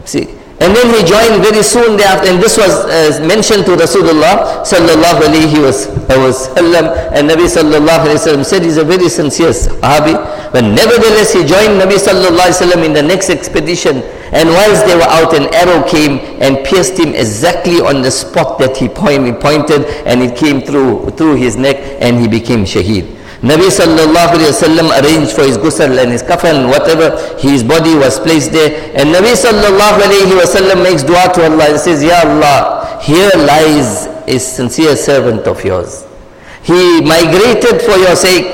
See, 0.04 0.39
and 0.62 0.76
then 0.76 0.88
he 0.94 1.04
joined 1.08 1.42
very 1.42 1.64
soon 1.64 1.96
thereafter, 1.96 2.30
and 2.30 2.44
this 2.44 2.58
was 2.58 2.86
uh, 2.86 3.26
mentioned 3.26 3.66
to 3.66 3.76
Rasulullah 3.80 4.60
sallallahu 4.68 5.24
alayhi 5.24 5.56
wasallam, 5.56 6.92
and 7.14 7.30
Nabi 7.30 7.48
sallallahu 7.48 8.04
alayhi 8.04 8.20
wasallam 8.20 8.46
said 8.46 8.64
he's 8.64 8.78
a 8.78 8.84
very 8.84 9.08
sincere 9.08 9.52
Sahabi. 9.52 10.20
But 10.52 10.64
nevertheless, 10.64 11.34
he 11.34 11.46
joined 11.46 11.80
Nabi 11.80 11.96
sallallahu 11.96 12.38
alayhi 12.38 12.60
wasallam 12.60 12.86
in 12.86 12.94
the 12.94 13.04
next 13.04 13.30
expedition, 13.30 14.04
and 14.32 14.50
whilst 14.50 14.86
they 14.86 14.96
were 14.96 15.04
out, 15.04 15.34
an 15.34 15.48
arrow 15.54 15.88
came 15.88 16.20
and 16.42 16.66
pierced 16.66 16.98
him 17.00 17.16
exactly 17.16 17.80
on 17.80 18.02
the 18.02 18.12
spot 18.12 18.60
that 18.60 18.76
he 18.76 18.90
pointed, 18.90 19.86
and 20.06 20.22
it 20.22 20.36
came 20.36 20.62
through 20.62 21.12
through 21.12 21.36
his 21.36 21.56
neck, 21.56 21.78
and 22.02 22.20
he 22.20 22.28
became 22.28 22.66
shaheed. 22.66 23.19
Nabi 23.42 23.72
sallallahu 23.72 24.36
alayhi 24.36 24.52
wasallam 24.52 24.92
arranged 25.00 25.32
for 25.32 25.44
his 25.44 25.58
ghusl 25.58 25.98
and 26.02 26.12
his 26.12 26.22
kafan, 26.22 26.68
whatever, 26.68 27.16
his 27.40 27.64
body 27.64 27.96
was 27.96 28.20
placed 28.20 28.52
there. 28.52 28.92
And 28.96 29.16
Nabi 29.16 29.32
sallallahu 29.32 30.04
alayhi 30.04 30.36
wasallam 30.36 30.84
makes 30.84 31.04
dua 31.04 31.32
to 31.36 31.46
Allah 31.48 31.72
and 31.72 31.80
says, 31.80 32.04
Ya 32.04 32.20
Allah, 32.28 33.00
here 33.02 33.32
lies 33.38 34.08
a 34.28 34.38
sincere 34.40 34.96
servant 34.98 35.48
of 35.48 35.64
yours. 35.64 36.06
He 36.64 37.00
migrated 37.02 37.82
for 37.82 37.96
your 37.96 38.16
sake. 38.18 38.46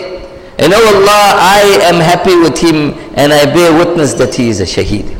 And 0.60 0.72
oh 0.72 0.86
Allah, 1.02 1.34
I 1.42 1.80
am 1.90 1.96
happy 2.00 2.36
with 2.38 2.58
him 2.58 2.94
and 3.18 3.34
I 3.34 3.46
bear 3.46 3.74
witness 3.74 4.14
that 4.14 4.36
he 4.36 4.50
is 4.50 4.62
a 4.62 4.66
shaheed. 4.66 5.18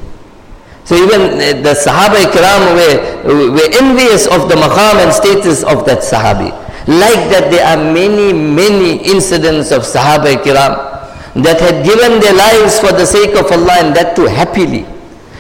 So 0.86 0.94
even 0.96 1.22
uh, 1.42 1.62
the 1.66 1.74
Sahaba 1.74 2.22
Ikram 2.22 2.78
were, 2.78 3.50
were 3.52 3.70
envious 3.82 4.28
of 4.28 4.48
the 4.48 4.56
maqam 4.56 5.02
and 5.04 5.12
status 5.12 5.64
of 5.64 5.84
that 5.88 6.00
Sahabi. 6.06 6.54
Like 6.88 7.34
that 7.34 7.50
there 7.50 7.66
are 7.66 7.82
many, 7.82 8.32
many 8.32 9.02
incidents 9.04 9.72
of 9.72 9.82
Sahaba 9.82 10.38
Kiram 10.38 10.96
that 11.44 11.60
had 11.60 11.84
given 11.84 12.22
their 12.22 12.34
lives 12.38 12.80
for 12.80 12.94
the 12.94 13.06
sake 13.06 13.34
of 13.36 13.52
Allah 13.52 13.82
and 13.82 13.96
that 13.96 14.16
too 14.16 14.26
happily. 14.26 14.86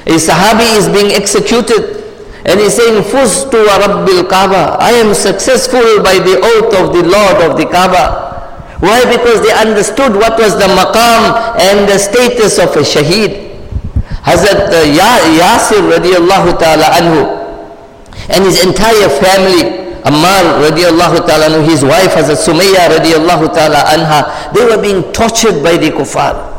A 0.10 0.18
Sahabi 0.18 0.66
is 0.78 0.90
being 0.90 1.14
executed 1.14 2.02
and 2.46 2.60
he's 2.60 2.76
saying, 2.76 3.02
Fustu 3.04 3.62
wa 3.66 3.78
Rabbil 3.78 4.30
Kaaba. 4.30 4.78
I 4.80 4.92
am 4.92 5.14
successful 5.14 6.02
by 6.04 6.18
the 6.18 6.38
oath 6.42 6.74
of 6.78 6.94
the 6.94 7.02
Lord 7.06 7.42
of 7.42 7.58
the 7.58 7.66
Kaaba. 7.66 8.26
Why? 8.82 9.06
Because 9.06 9.42
they 9.42 9.54
understood 9.54 10.14
what 10.14 10.38
was 10.38 10.54
the 10.58 10.68
maqam 10.70 11.58
and 11.62 11.88
the 11.90 11.98
status 11.98 12.60
of 12.60 12.70
a 12.76 12.82
shaheed. 12.86 13.54
Hazrat 14.26 14.74
uh, 14.74 14.86
Yasir 14.86 15.86
radiallahu 15.94 16.58
ta'ala 16.58 16.86
anhu 16.98 17.46
and 18.30 18.44
his 18.44 18.66
entire 18.66 19.10
family 19.10 19.85
Ammar 20.06 20.62
radiallahu 20.70 21.26
ta'ala 21.26 21.64
his 21.64 21.84
wife 21.84 22.14
Hazrat 22.14 22.38
Sumayya 22.38 22.94
radiallahu 22.94 23.52
ta'ala 23.54 23.82
anha, 23.90 24.54
they 24.54 24.64
were 24.64 24.80
being 24.80 25.02
tortured 25.12 25.64
by 25.64 25.78
the 25.78 25.90
kuffar. 25.90 26.54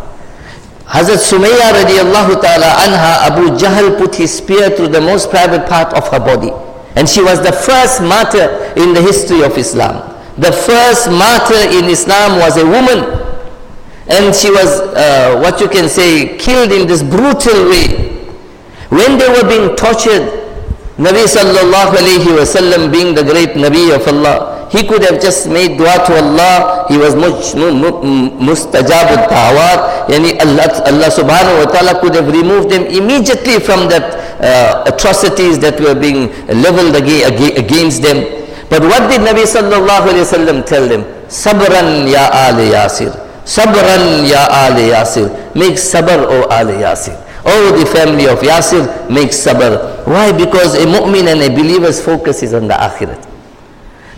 Hazrat 0.87 1.23
Sumayya 1.23 1.71
radiallahu 1.79 2.43
ta'ala 2.43 2.67
anha, 2.83 3.31
Abu 3.31 3.57
Jahl 3.57 3.97
put 3.99 4.17
his 4.17 4.35
spear 4.37 4.71
through 4.71 4.89
the 4.89 5.01
most 5.01 5.31
private 5.31 5.69
part 5.69 5.95
of 5.95 6.09
her 6.09 6.19
body. 6.19 6.51
And 6.97 7.09
she 7.09 7.23
was 7.23 7.41
the 7.41 7.53
first 7.53 8.03
martyr 8.03 8.73
in 8.77 8.95
the 8.95 9.01
history 9.03 9.43
of 9.43 9.57
Islam. 9.57 10.03
The 10.39 10.51
first 10.51 11.09
martyr 11.11 11.71
in 11.71 11.85
Islam 11.85 12.41
was 12.41 12.57
a 12.57 12.65
woman. 12.67 13.05
And 14.09 14.35
she 14.35 14.51
was, 14.51 14.81
uh, 14.95 15.39
what 15.43 15.61
you 15.61 15.69
can 15.69 15.89
say, 15.89 16.37
killed 16.39 16.73
in 16.73 16.89
this 16.89 17.03
brutal 17.03 17.69
way. 17.69 18.27
When 18.89 19.19
they 19.19 19.29
were 19.29 19.47
being 19.47 19.77
tortured, 19.77 20.46
Nabi 20.99 21.29
sallallahu 21.29 21.93
alayhi 21.93 22.33
wasallam 22.33 22.91
being 22.91 23.15
the 23.15 23.23
great 23.23 23.51
Nabi 23.53 23.95
of 23.95 24.07
Allah, 24.09 24.67
he 24.73 24.83
could 24.83 25.03
have 25.05 25.21
just 25.21 25.47
made 25.49 25.77
dua 25.77 26.01
to 26.09 26.13
Allah. 26.17 26.87
He 26.89 26.97
was 26.97 27.15
mustajab 27.15 29.07
al-ta'awat. 29.13 30.09
Yani 30.09 30.41
Allah, 30.41 30.67
Allah 30.89 31.11
subhanahu 31.13 31.65
wa 31.65 31.69
ta'ala 31.71 32.01
could 32.01 32.15
have 32.17 32.27
removed 32.33 32.71
them 32.71 32.85
immediately 32.89 33.61
from 33.61 33.89
that 33.93 34.17
uh, 34.41 34.85
atrocities 34.91 35.59
that 35.61 35.79
were 35.81 35.95
being 35.95 36.33
leveled 36.49 36.97
against 36.97 38.01
them. 38.03 38.25
But 38.73 38.83
what 38.83 39.07
did 39.13 39.21
Nabi 39.21 39.45
sallallahu 39.45 40.11
alayhi 40.11 40.25
wasallam 40.27 40.65
tell 40.65 40.89
them? 40.89 41.05
Sabran 41.29 42.09
ya 42.11 42.27
ali 42.33 42.73
Yasir. 42.73 43.13
Sabran 43.45 44.25
ya 44.27 44.49
ali 44.65 44.91
Yasir. 44.91 45.29
Make 45.55 45.77
sabr 45.79 46.25
o 46.25 46.49
ali 46.49 46.81
Yasir. 46.83 47.15
Oh, 47.49 47.79
the 47.79 47.87
family 47.87 48.27
of 48.27 48.41
Yasir 48.41 49.09
makes 49.09 49.37
sabr. 49.37 50.05
Why? 50.05 50.33
Because 50.37 50.75
a 50.75 50.85
mu'min 50.85 51.31
and 51.31 51.41
a 51.43 51.49
believer's 51.49 52.05
focus 52.05 52.43
is 52.43 52.53
on 52.53 52.67
the 52.67 52.75
akhirat. 52.75 53.23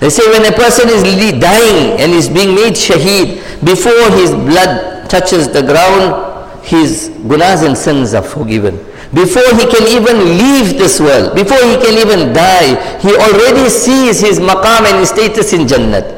They 0.01 0.09
say 0.09 0.25
when 0.31 0.47
a 0.51 0.57
person 0.57 0.89
is 0.89 1.03
dying 1.39 2.01
and 2.01 2.13
is 2.13 2.29
being 2.29 2.55
made 2.55 2.73
shaheed, 2.73 3.45
before 3.65 4.11
his 4.17 4.31
blood 4.33 5.11
touches 5.11 5.49
the 5.49 5.61
ground, 5.63 6.65
his 6.65 7.11
gunas 7.29 7.67
and 7.67 7.77
sins 7.77 8.15
are 8.15 8.23
forgiven. 8.23 8.77
Before 9.13 9.45
he 9.57 9.65
can 9.69 9.85
even 9.89 10.39
leave 10.39 10.79
this 10.79 10.99
world, 11.01 11.35
before 11.35 11.61
he 11.69 11.77
can 11.77 11.99
even 12.01 12.33
die, 12.33 12.77
he 13.01 13.13
already 13.13 13.69
sees 13.69 14.21
his 14.21 14.41
maqam 14.41 14.89
and 14.89 15.01
his 15.01 15.11
status 15.11 15.53
in 15.53 15.67
Jannat. 15.67 16.17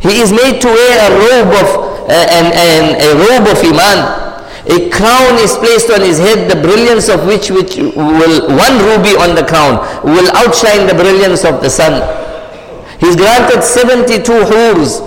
He 0.00 0.20
is 0.20 0.32
made 0.32 0.60
to 0.60 0.68
wear 0.68 0.94
a 1.06 1.10
robe 1.14 1.54
of 1.54 1.86
uh, 2.08 2.12
and, 2.12 2.46
and 2.54 3.02
a 3.02 3.10
robe 3.14 3.46
of 3.50 3.58
iman 3.62 4.25
a 4.68 4.90
crown 4.90 5.38
is 5.38 5.54
placed 5.56 5.90
on 5.90 6.00
his 6.00 6.18
head, 6.18 6.50
the 6.50 6.60
brilliance 6.60 7.08
of 7.08 7.24
which, 7.26 7.50
which 7.50 7.76
will, 7.76 8.48
one 8.50 8.76
ruby 8.82 9.14
on 9.14 9.34
the 9.36 9.44
crown, 9.46 9.78
will 10.02 10.28
outshine 10.34 10.86
the 10.86 10.94
brilliance 10.94 11.44
of 11.44 11.62
the 11.62 11.70
sun. 11.70 12.02
He's 12.98 13.14
granted 13.14 13.62
72 13.62 14.20
hurs 14.32 15.00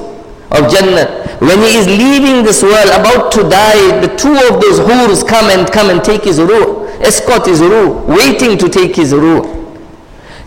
of 0.52 0.72
Jannah. 0.72 1.28
When 1.40 1.60
he 1.60 1.76
is 1.78 1.88
leaving 1.88 2.44
this 2.44 2.64
world, 2.64 2.88
about 2.88 3.32
to 3.34 3.44
die, 3.50 4.00
the 4.00 4.16
two 4.16 4.32
of 4.48 4.62
those 4.62 4.80
hurs 4.80 5.24
come 5.24 5.50
and 5.50 5.70
come 5.72 5.90
and 5.90 6.04
take 6.04 6.24
his 6.24 6.40
ruh, 6.40 6.88
escort 7.02 7.46
his 7.46 7.60
ruh, 7.60 7.90
waiting 8.08 8.58
to 8.58 8.70
take 8.70 8.96
his 8.96 9.14
ruh. 9.14 9.44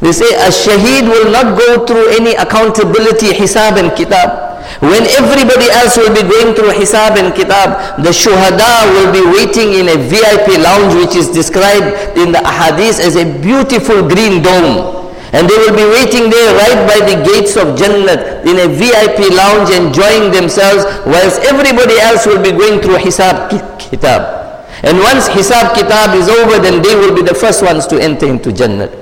They 0.01 0.13
say 0.13 0.35
a 0.35 0.49
shaheed 0.51 1.05
will 1.07 1.31
not 1.31 1.59
go 1.59 1.87
through 1.87 2.09
any 2.09 2.35
accountability, 2.35 3.29
hisab 3.29 3.79
and 3.79 3.95
kitab. 3.97 4.52
When 4.81 5.03
everybody 5.19 5.71
else 5.71 5.97
will 5.97 6.15
be 6.15 6.23
going 6.23 6.55
through 6.55 6.75
Hisab 6.75 7.19
and 7.19 7.35
Kitab, 7.35 8.03
the 8.03 8.11
Shuhada 8.11 8.91
will 8.95 9.11
be 9.15 9.23
waiting 9.23 9.75
in 9.75 9.89
a 9.91 9.99
VIP 9.99 10.59
lounge 10.59 10.95
which 10.95 11.15
is 11.15 11.31
described 11.31 12.19
in 12.19 12.33
the 12.33 12.43
Ahadith 12.43 12.99
as 12.99 13.17
a 13.17 13.27
beautiful 13.41 14.07
green 14.07 14.43
dome. 14.43 15.03
And 15.33 15.49
they 15.49 15.57
will 15.57 15.75
be 15.75 15.87
waiting 15.89 16.29
there 16.29 16.53
right 16.55 16.83
by 16.85 16.99
the 17.09 17.17
gates 17.25 17.57
of 17.57 17.79
Jannat 17.79 18.45
in 18.45 18.59
a 18.61 18.69
VIP 18.69 19.33
lounge 19.33 19.71
enjoying 19.71 20.31
themselves 20.31 20.85
whilst 21.07 21.41
everybody 21.49 21.99
else 21.99 22.27
will 22.27 22.43
be 22.43 22.53
going 22.53 22.83
through 22.83 22.99
Hisab 22.99 23.49
Kitab. 23.79 24.43
And 24.85 24.99
once 24.99 25.29
Hisab 25.29 25.75
Kitab 25.75 26.15
is 26.15 26.29
over, 26.29 26.59
then 26.59 26.83
they 26.83 26.95
will 26.95 27.15
be 27.15 27.23
the 27.23 27.35
first 27.35 27.63
ones 27.63 27.87
to 27.87 28.03
enter 28.03 28.27
into 28.27 28.51
Jannat. 28.51 28.93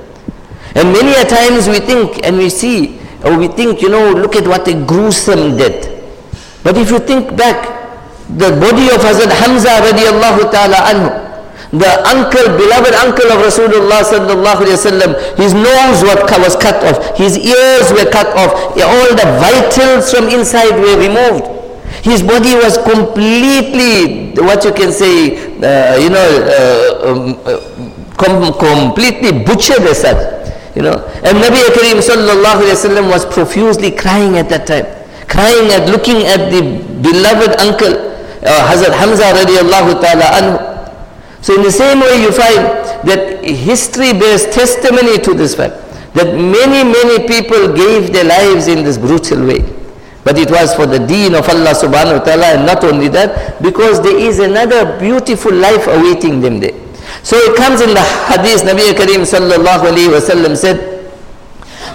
And 0.77 0.93
many 0.93 1.13
a 1.15 1.25
times 1.25 1.67
we 1.67 1.81
think 1.81 2.25
and 2.25 2.39
we 2.39 2.49
see 2.49 3.00
or 3.25 3.37
we 3.39 3.49
think, 3.49 3.83
you 3.83 3.89
know, 3.89 4.13
look 4.13 4.37
at 4.37 4.47
what 4.47 4.67
a 4.69 4.75
gruesome 4.87 5.57
death. 5.57 5.89
But 6.63 6.77
if 6.77 6.91
you 6.91 6.99
think 6.99 7.37
back, 7.37 7.79
the 8.29 8.51
body 8.57 8.87
of 8.95 9.01
Hazrat 9.03 9.33
Hamza 9.33 9.81
radiallahu 9.83 10.51
ta'ala 10.53 10.77
anhu, 10.93 11.31
the 11.73 11.91
uncle, 12.09 12.57
beloved 12.59 12.95
uncle 12.95 13.31
of 13.31 13.47
Rasulullah 13.47 14.03
sallallahu 14.03 14.67
alayhi 14.67 14.79
wasallam, 14.79 15.11
his 15.39 15.55
nose 15.55 16.03
was 16.03 16.57
cut 16.57 16.83
off, 16.85 17.17
his 17.17 17.39
ears 17.39 17.93
were 17.93 18.11
cut 18.11 18.27
off, 18.37 18.75
all 18.75 19.09
the 19.15 19.29
vitals 19.39 20.11
from 20.13 20.29
inside 20.29 20.75
were 20.75 20.99
removed. 20.99 21.47
His 22.03 22.23
body 22.23 22.55
was 22.55 22.79
completely, 22.79 24.33
what 24.41 24.65
you 24.65 24.73
can 24.73 24.91
say, 24.91 25.37
uh, 25.61 25.97
you 25.99 26.09
know, 26.11 26.29
uh, 26.49 27.11
um, 27.11 27.39
uh, 27.45 27.61
com- 28.17 28.53
completely 28.55 29.45
butchered 29.45 29.83
as 29.83 30.01
such. 30.01 30.40
You 30.75 30.83
know, 30.83 31.03
and 31.27 31.37
Nabi 31.39 31.59
Kareem 31.75 31.99
sallallahu 31.99 32.63
alayhi 32.63 32.79
wasallam 32.79 33.11
was 33.11 33.27
profusely 33.27 33.91
crying 33.91 34.39
at 34.39 34.49
that 34.51 34.67
time, 34.67 34.87
crying 35.27 35.71
at 35.73 35.89
looking 35.91 36.23
at 36.27 36.51
the 36.51 36.63
beloved 37.03 37.59
uncle, 37.61 37.91
uh, 38.47 38.71
Hazrat 38.71 38.95
Hamza 38.95 39.35
radiallahu 39.35 40.01
ta'ala 40.01 40.27
anhu. 40.39 40.71
So 41.43 41.57
in 41.57 41.63
the 41.63 41.73
same 41.73 42.01
way 42.01 42.23
you 42.23 42.31
find 42.31 42.63
that 43.09 43.43
history 43.45 44.13
bears 44.13 44.47
testimony 44.47 45.19
to 45.19 45.35
this 45.35 45.55
fact, 45.57 45.75
that 46.15 46.35
many, 46.39 46.85
many 46.87 47.27
people 47.27 47.73
gave 47.75 48.13
their 48.13 48.25
lives 48.25 48.69
in 48.69 48.85
this 48.85 48.97
brutal 48.97 49.47
way. 49.47 49.65
But 50.23 50.39
it 50.39 50.51
was 50.51 50.75
for 50.75 50.87
the 50.87 50.99
deen 50.99 51.35
of 51.35 51.49
Allah 51.49 51.73
subhanahu 51.75 52.19
wa 52.21 52.25
ta'ala 52.25 52.47
and 52.59 52.67
not 52.67 52.85
only 52.85 53.09
that, 53.09 53.61
because 53.63 54.01
there 54.03 54.17
is 54.19 54.39
another 54.39 54.99
beautiful 55.01 55.53
life 55.53 55.87
awaiting 55.89 56.41
them 56.41 56.61
there. 56.61 56.77
So 57.23 57.37
it 57.37 57.57
comes 57.57 57.81
in 57.81 57.91
the 57.95 58.01
hadith, 58.03 58.63
Nabi 58.63 58.93
Kareem 58.93 59.23
sallallahu 59.29 59.87
alayhi 59.93 60.11
wa 60.11 60.21
sallam 60.21 60.57
said, 60.57 60.79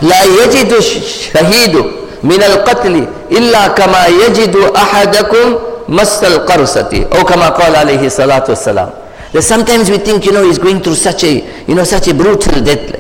لا 0.02 0.24
يجد 0.24 0.72
الشهيد 0.74 1.76
من 2.24 2.44
القتل 2.44 3.08
إلا 3.32 3.68
كما 3.68 4.06
يجد 4.08 4.56
أحدكم 4.76 5.56
مس 5.90 6.24
القرصة 6.24 7.06
أو 7.16 7.24
كما 7.24 7.50
قال 7.50 7.76
عليه 7.76 8.06
الصلاة 8.06 8.44
والسلام 8.50 8.90
that 9.34 9.42
sometimes 9.44 9.90
we 9.90 9.98
think 9.98 10.26
you 10.26 10.32
know 10.32 10.44
he's 10.44 10.58
going 10.60 10.82
through 10.82 10.96
such 10.96 11.24
a 11.24 11.44
you 11.68 11.76
know 11.76 11.84
such 11.84 12.08
a 12.08 12.14
brutal 12.14 12.62
death 12.62 13.00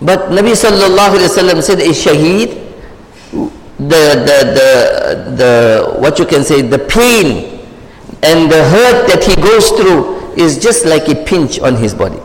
but 0.00 0.30
Nabi 0.30 0.52
sallallahu 0.56 1.18
alayhi 1.18 1.28
wa 1.28 1.42
sallam 1.42 1.62
said 1.62 1.80
a 1.80 1.88
shaheed 1.92 2.64
the, 3.78 4.14
the, 4.24 4.38
the, 4.54 5.30
the, 5.36 5.94
what 6.00 6.18
you 6.18 6.24
can 6.26 6.44
say, 6.44 6.62
the 6.62 6.78
pain 6.78 7.60
and 8.22 8.50
the 8.50 8.62
hurt 8.64 9.08
that 9.08 9.24
he 9.24 9.34
goes 9.36 9.70
through 9.70 10.13
is 10.38 10.58
just 10.58 10.84
like 10.86 11.08
a 11.08 11.24
pinch 11.24 11.58
on 11.60 11.76
his 11.76 11.94
body. 11.94 12.20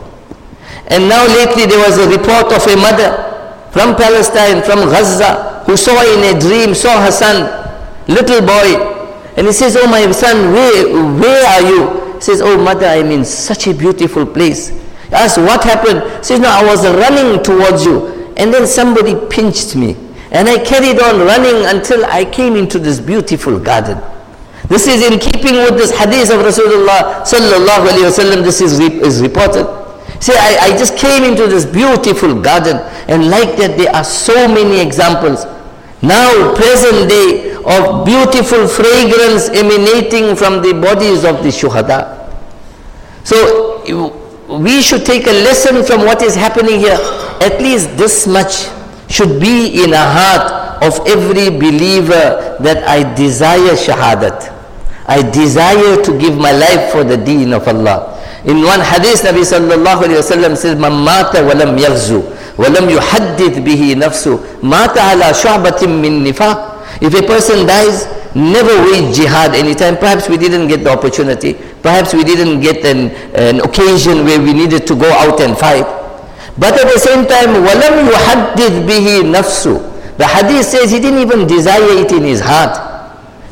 And 0.88 1.08
now 1.08 1.26
lately 1.26 1.66
there 1.66 1.78
was 1.78 1.98
a 1.98 2.08
report 2.08 2.52
of 2.52 2.66
a 2.66 2.76
mother 2.76 3.30
from 3.72 3.94
Palestine, 3.94 4.62
from 4.62 4.90
Gaza, 4.90 5.62
who 5.66 5.76
saw 5.76 6.02
in 6.02 6.36
a 6.36 6.40
dream, 6.40 6.74
saw 6.74 7.00
her 7.04 7.12
son, 7.12 7.46
little 8.08 8.40
boy, 8.40 8.90
and 9.36 9.46
he 9.46 9.52
says, 9.52 9.76
oh 9.78 9.86
my 9.86 10.10
son, 10.10 10.52
where, 10.52 11.20
where 11.20 11.46
are 11.46 11.62
you? 11.62 12.14
He 12.16 12.20
says, 12.20 12.40
oh 12.42 12.60
mother, 12.62 12.86
I'm 12.86 13.10
in 13.10 13.24
such 13.24 13.68
a 13.68 13.74
beautiful 13.74 14.26
place. 14.26 14.68
He 14.70 15.14
asks, 15.14 15.38
what 15.38 15.62
happened? 15.62 16.02
He 16.18 16.24
says, 16.24 16.40
no, 16.40 16.48
I 16.48 16.64
was 16.64 16.84
running 16.84 17.42
towards 17.42 17.84
you, 17.84 18.34
and 18.36 18.52
then 18.52 18.66
somebody 18.66 19.14
pinched 19.28 19.76
me. 19.76 19.96
And 20.32 20.48
I 20.48 20.62
carried 20.64 21.00
on 21.00 21.20
running 21.20 21.66
until 21.66 22.04
I 22.06 22.24
came 22.24 22.56
into 22.56 22.78
this 22.78 23.00
beautiful 23.00 23.58
garden. 23.58 23.98
This 24.70 24.86
is 24.86 25.02
in 25.02 25.18
keeping 25.18 25.54
with 25.56 25.74
this 25.76 25.90
hadith 25.90 26.30
of 26.30 26.46
Rasulullah 26.46 27.26
sallallahu 27.26 27.90
alayhi 27.90 28.06
wasallam. 28.06 28.44
This 28.44 28.60
is, 28.60 28.78
is 28.78 29.20
reported. 29.20 29.66
See, 30.22 30.32
I, 30.32 30.70
I 30.70 30.78
just 30.78 30.96
came 30.96 31.24
into 31.24 31.48
this 31.48 31.66
beautiful 31.66 32.40
garden 32.40 32.76
and 33.08 33.28
like 33.28 33.56
that 33.56 33.76
there 33.76 33.90
are 33.92 34.04
so 34.04 34.46
many 34.46 34.78
examples. 34.80 35.44
Now, 36.02 36.54
present 36.54 37.10
day 37.10 37.54
of 37.66 38.06
beautiful 38.06 38.68
fragrance 38.68 39.48
emanating 39.48 40.36
from 40.36 40.62
the 40.62 40.72
bodies 40.80 41.24
of 41.24 41.42
the 41.42 41.48
shuhada. 41.50 42.30
So, 43.24 43.82
we 44.56 44.82
should 44.82 45.04
take 45.04 45.26
a 45.26 45.32
lesson 45.42 45.82
from 45.82 46.02
what 46.06 46.22
is 46.22 46.36
happening 46.36 46.78
here. 46.78 46.96
At 47.42 47.60
least 47.60 47.96
this 47.96 48.28
much 48.28 48.68
should 49.10 49.40
be 49.40 49.82
in 49.82 49.92
a 49.94 49.98
heart 49.98 50.84
of 50.84 51.04
every 51.08 51.50
believer 51.50 52.56
that 52.60 52.86
I 52.86 53.02
desire 53.14 53.74
shahadat. 53.74 54.59
I 55.10 55.22
desire 55.28 56.00
to 56.06 56.18
give 56.18 56.38
my 56.38 56.52
life 56.52 56.92
for 56.92 57.02
the 57.02 57.16
deen 57.16 57.52
of 57.52 57.66
Allah. 57.66 58.16
In 58.44 58.62
one 58.62 58.78
hadith, 58.80 59.22
Nabi 59.26 59.42
sallallahu 59.42 60.06
alayhi 60.06 60.22
wasallam 60.22 60.56
says, 60.56 60.76
"Man 60.78 60.92
mata 61.04 61.42
walam 61.42 61.76
yaghzu, 61.76 62.22
walam 62.56 62.86
yuhaddith 62.88 63.58
bihi 63.66 63.98
nafsu, 63.98 64.38
mata 64.62 65.00
ala 65.12 65.34
shu'batin 65.34 66.00
min 66.00 66.22
nifaq." 66.24 67.02
If 67.02 67.12
a 67.14 67.22
person 67.26 67.66
dies, 67.66 68.06
never 68.34 68.70
wage 68.86 69.16
jihad 69.16 69.54
anytime. 69.54 69.96
Perhaps 69.96 70.28
we 70.28 70.38
didn't 70.38 70.68
get 70.68 70.84
the 70.84 70.90
opportunity. 70.90 71.54
Perhaps 71.82 72.14
we 72.14 72.22
didn't 72.22 72.60
get 72.60 72.84
an, 72.84 73.10
an 73.34 73.60
occasion 73.60 74.24
where 74.24 74.40
we 74.40 74.52
needed 74.52 74.86
to 74.86 74.94
go 74.94 75.10
out 75.10 75.40
and 75.40 75.58
fight. 75.58 75.86
But 76.56 76.78
at 76.78 76.86
the 76.86 76.98
same 77.00 77.26
time, 77.26 77.58
walam 77.66 78.06
yuhaddith 78.08 78.86
bihi 78.86 79.26
nafsu. 79.26 79.82
The 80.18 80.26
hadith 80.26 80.66
says 80.66 80.90
he 80.92 81.00
didn't 81.00 81.20
even 81.20 81.46
desire 81.48 81.98
it 81.98 82.12
in 82.12 82.22
his 82.22 82.40
heart. 82.40 82.89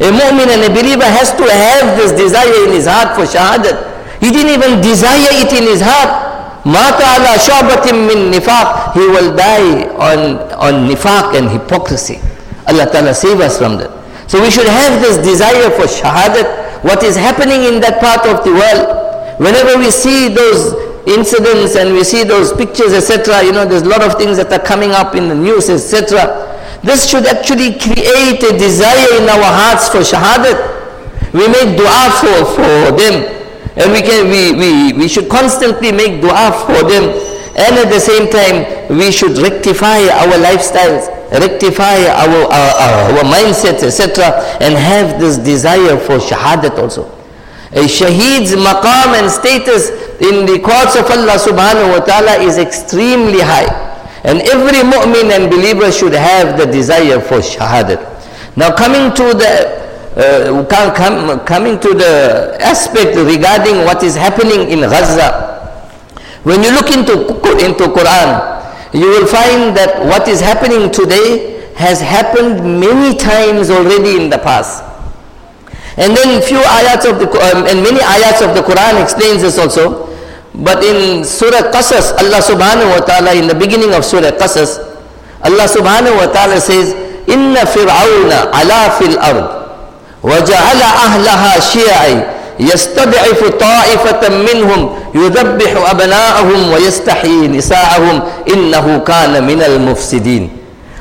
A 0.00 0.10
mu'min 0.14 0.46
and 0.46 0.62
a 0.62 0.70
believer 0.70 1.04
has 1.04 1.32
to 1.34 1.42
have 1.42 1.98
this 1.98 2.12
desire 2.14 2.66
in 2.66 2.72
his 2.72 2.86
heart 2.86 3.18
for 3.18 3.26
shahadat. 3.26 3.74
He 4.20 4.30
didn't 4.30 4.54
even 4.54 4.80
desire 4.80 5.26
it 5.42 5.50
in 5.52 5.64
his 5.66 5.80
heart. 5.82 6.28
Mata 6.64 7.02
ala 7.18 7.34
shabatim 7.34 8.06
min 8.06 8.30
nifaq. 8.30 8.94
He 8.94 9.00
will 9.00 9.34
die 9.34 9.88
on, 9.98 10.38
on 10.54 10.88
nifaq 10.88 11.34
and 11.36 11.50
hypocrisy. 11.50 12.20
Allah 12.68 12.86
Ta'ala 12.86 13.14
save 13.14 13.40
us 13.40 13.58
from 13.58 13.76
that. 13.78 13.90
So 14.30 14.40
we 14.40 14.50
should 14.50 14.68
have 14.68 15.00
this 15.02 15.16
desire 15.18 15.70
for 15.70 15.90
shahadat. 15.90 16.84
What 16.84 17.02
is 17.02 17.16
happening 17.16 17.64
in 17.64 17.80
that 17.80 17.98
part 17.98 18.26
of 18.26 18.44
the 18.44 18.52
world. 18.54 19.40
Whenever 19.40 19.78
we 19.78 19.90
see 19.90 20.28
those 20.28 20.74
incidents 21.08 21.74
and 21.74 21.92
we 21.94 22.04
see 22.04 22.22
those 22.22 22.52
pictures 22.52 22.92
etc. 22.92 23.42
You 23.42 23.52
know 23.52 23.64
there's 23.64 23.82
a 23.82 23.88
lot 23.88 24.02
of 24.02 24.14
things 24.18 24.36
that 24.36 24.52
are 24.52 24.64
coming 24.64 24.90
up 24.90 25.14
in 25.16 25.28
the 25.28 25.34
news 25.34 25.70
etc. 25.70 26.47
This 26.82 27.08
should 27.08 27.26
actually 27.26 27.78
create 27.78 28.42
a 28.42 28.56
desire 28.56 29.18
in 29.18 29.28
our 29.28 29.50
hearts 29.50 29.88
for 29.88 29.98
shahadat. 29.98 30.78
We 31.32 31.46
make 31.48 31.76
dua 31.76 32.10
for, 32.20 32.38
for 32.54 32.94
them. 32.96 33.34
And 33.76 33.92
we, 33.92 34.02
can, 34.02 34.30
we, 34.30 34.52
we, 34.52 34.92
we 34.96 35.08
should 35.08 35.28
constantly 35.28 35.92
make 35.92 36.20
dua 36.20 36.52
for 36.66 36.88
them. 36.88 37.10
And 37.58 37.76
at 37.78 37.90
the 37.90 37.98
same 38.00 38.30
time, 38.30 38.96
we 38.96 39.10
should 39.10 39.36
rectify 39.38 40.06
our 40.06 40.38
lifestyles, 40.38 41.10
rectify 41.32 42.06
our, 42.06 42.46
our, 42.46 42.72
our, 43.18 43.24
mindsets, 43.24 43.82
etc. 43.82 44.30
And 44.60 44.74
have 44.74 45.20
this 45.20 45.36
desire 45.38 45.98
for 45.98 46.18
shahadat 46.18 46.78
also. 46.78 47.06
A 47.72 47.84
shaheed's 47.84 48.54
maqam 48.54 49.20
and 49.20 49.30
status 49.30 49.90
in 50.22 50.46
the 50.46 50.58
courts 50.60 50.96
of 50.96 51.04
Allah 51.10 51.36
subhanahu 51.36 51.98
wa 51.98 52.04
ta'ala 52.04 52.40
is 52.42 52.56
extremely 52.56 53.40
high. 53.40 53.87
And 54.28 54.42
every 54.42 54.84
mu'min 54.84 55.32
and 55.32 55.50
believer 55.50 55.90
should 55.90 56.12
have 56.12 56.58
the 56.58 56.66
desire 56.66 57.18
for 57.18 57.38
shahadat. 57.40 57.96
Now 58.56 58.76
coming 58.76 59.14
to 59.16 59.24
the 59.32 59.52
uh, 60.20 60.64
com, 60.68 61.40
coming 61.46 61.80
to 61.80 61.94
the 61.94 62.58
aspect 62.60 63.16
regarding 63.16 63.86
what 63.88 64.02
is 64.02 64.14
happening 64.14 64.68
in 64.68 64.80
Gaza, 64.80 65.48
when 66.42 66.62
you 66.62 66.72
look 66.72 66.90
into, 66.90 67.12
into 67.64 67.84
Quran, 67.88 68.28
you 68.92 69.06
will 69.08 69.26
find 69.26 69.74
that 69.76 70.04
what 70.04 70.28
is 70.28 70.40
happening 70.40 70.90
today 70.90 71.64
has 71.76 72.00
happened 72.00 72.60
many 72.80 73.16
times 73.16 73.70
already 73.70 74.22
in 74.22 74.28
the 74.28 74.38
past. 74.38 74.84
And 75.96 76.14
then 76.16 76.42
few 76.42 76.58
ayats 76.58 77.08
of 77.10 77.18
the 77.18 77.26
um, 77.32 77.64
and 77.66 77.82
many 77.82 78.00
ayats 78.00 78.44
of 78.46 78.54
the 78.54 78.60
Quran 78.62 79.02
explains 79.02 79.40
this 79.40 79.56
also. 79.58 80.06
But 80.58 80.82
in 80.82 81.22
Surah 81.24 81.70
Qasas, 81.70 82.18
Allah 82.18 82.42
subhanahu 82.42 82.90
wa 82.98 83.00
ta'ala, 83.06 83.34
in 83.34 83.46
the 83.46 83.54
beginning 83.54 83.94
of 83.94 84.04
Surah 84.04 84.34
Qasas, 84.34 84.82
Allah 85.42 85.66
subhanahu 85.70 86.18
wa 86.18 86.26
ta'ala 86.26 86.58
says, 86.60 86.94
إِنَّ 87.30 87.54
فِرْعَوْنَ 87.54 88.30
عَلَى 88.50 88.80
فِي 88.98 89.04
الْأَرْضِ 89.14 89.46
وَجَعَلَ 90.22 90.80
أَهْلَهَا 90.82 91.52
شِيَعًا 91.60 92.38
يستضعف 92.60 93.44
طائفة 93.60 94.28
منهم 94.28 94.90
يذبح 95.14 95.90
أبناءهم 95.90 96.72
ويستحيي 96.72 97.48
نساءهم 97.48 98.22
إنه 98.52 98.98
كان 99.06 99.46
من 99.46 99.62
المفسدين 99.62 100.50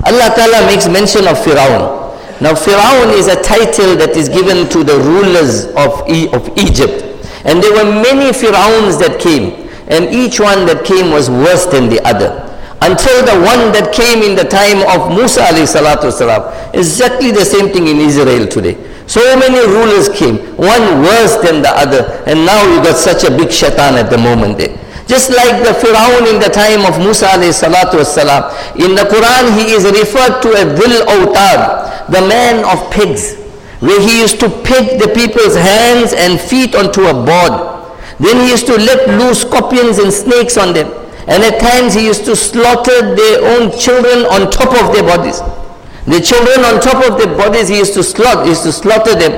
Allah 0.05 0.29
Ta'ala 0.37 0.61
makes 0.69 0.87
mention 0.87 1.25
of 1.27 1.35
Firaun 1.41 1.97
now 2.39 2.53
Firaun 2.53 3.11
is 3.17 3.27
a 3.27 3.41
title 3.41 3.95
that 3.97 4.15
is 4.15 4.29
given 4.29 4.69
to 4.69 4.83
the 4.83 4.93
rulers 4.99 5.65
of, 5.73 6.05
e 6.07 6.29
of 6.31 6.47
Egypt. 6.57 7.03
And 7.47 7.63
there 7.63 7.71
were 7.73 7.89
many 7.89 8.31
Firauns 8.35 8.99
that 8.99 9.19
came. 9.19 9.67
And 9.87 10.13
each 10.13 10.39
one 10.39 10.65
that 10.67 10.83
came 10.83 11.11
was 11.11 11.29
worse 11.29 11.65
than 11.65 11.87
the 11.87 12.03
other. 12.05 12.43
Until 12.83 13.23
the 13.25 13.39
one 13.41 13.71
that 13.71 13.89
came 13.95 14.21
in 14.21 14.35
the 14.35 14.43
time 14.43 14.83
of 14.91 15.09
Musa 15.15 15.41
alayhi 15.47 15.65
salatu 15.65 16.11
wasalam. 16.11 16.51
Exactly 16.75 17.31
the 17.31 17.45
same 17.45 17.71
thing 17.71 17.87
in 17.87 17.97
Israel 17.97 18.45
today. 18.45 18.75
So 19.07 19.23
many 19.39 19.57
rulers 19.65 20.09
came, 20.11 20.37
one 20.59 20.83
worse 21.01 21.39
than 21.39 21.63
the 21.63 21.71
other. 21.71 22.03
And 22.27 22.45
now 22.45 22.59
you 22.67 22.83
got 22.83 22.97
such 22.99 23.23
a 23.23 23.31
big 23.31 23.49
shaitan 23.49 23.95
at 23.95 24.11
the 24.11 24.17
moment 24.19 24.57
there. 24.59 24.75
Just 25.07 25.31
like 25.31 25.63
the 25.63 25.71
Firaun 25.79 26.27
in 26.27 26.37
the 26.43 26.51
time 26.51 26.83
of 26.83 26.99
Musa 26.99 27.27
alayhi 27.31 27.55
salatu 27.55 28.03
wasalam. 28.03 28.51
In 28.75 28.91
the 28.93 29.07
Quran 29.07 29.55
he 29.55 29.71
is 29.71 29.85
referred 29.87 30.43
to 30.43 30.49
as 30.51 30.67
Dhil 30.77 30.99
Awtad, 31.07 32.11
the 32.11 32.21
man 32.27 32.67
of 32.67 32.91
pigs. 32.91 33.46
Where 33.79 34.01
he 34.01 34.21
used 34.21 34.39
to 34.39 34.49
peg 34.49 34.99
the 34.99 35.11
people's 35.13 35.55
hands 35.55 36.13
and 36.13 36.39
feet 36.39 36.75
onto 36.75 37.05
a 37.05 37.13
board. 37.13 37.77
Then 38.19 38.41
he 38.41 38.49
used 38.49 38.65
to 38.67 38.75
let 38.77 39.07
loose 39.19 39.41
scorpions 39.41 39.99
and 39.99 40.11
snakes 40.11 40.57
on 40.57 40.73
them. 40.73 40.89
And 41.27 41.43
at 41.43 41.59
times 41.59 41.93
he 41.93 42.05
used 42.05 42.25
to 42.25 42.35
slaughter 42.35 43.15
their 43.15 43.43
own 43.45 43.77
children 43.77 44.25
on 44.25 44.49
top 44.49 44.73
of 44.81 44.95
their 44.95 45.03
bodies. 45.03 45.39
The 46.07 46.23
children 46.23 46.63
on 46.65 46.79
top 46.81 47.03
of 47.03 47.19
their 47.19 47.29
bodies, 47.35 47.67
he 47.67 47.77
used 47.77 47.93
to 47.95 48.03
slaughter, 48.03 48.47
used 48.47 48.63
to 48.63 48.71
slaughter 48.71 49.13
them. 49.13 49.33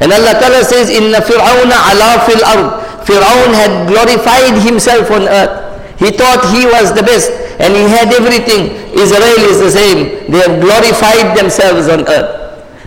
And 0.00 0.12
Allah 0.12 0.38
Ta'ala 0.38 0.64
says, 0.64 0.88
Inna 0.88 1.18
Fir'auna 1.18 1.76
ala 1.92 2.22
fil 2.24 2.42
ard. 2.46 2.82
Fir'aun 3.04 3.50
had 3.52 3.88
glorified 3.90 4.62
himself 4.62 5.10
on 5.10 5.28
earth. 5.28 5.98
He 5.98 6.10
thought 6.10 6.42
he 6.54 6.64
was 6.66 6.94
the 6.94 7.02
best 7.02 7.30
and 7.60 7.74
he 7.74 7.82
had 7.82 8.08
everything. 8.14 8.74
Israel 8.94 9.42
is 9.50 9.58
the 9.60 9.70
same. 9.70 10.30
They 10.30 10.38
have 10.38 10.60
glorified 10.62 11.36
themselves 11.36 11.88
on 11.88 12.08
earth. 12.08 12.41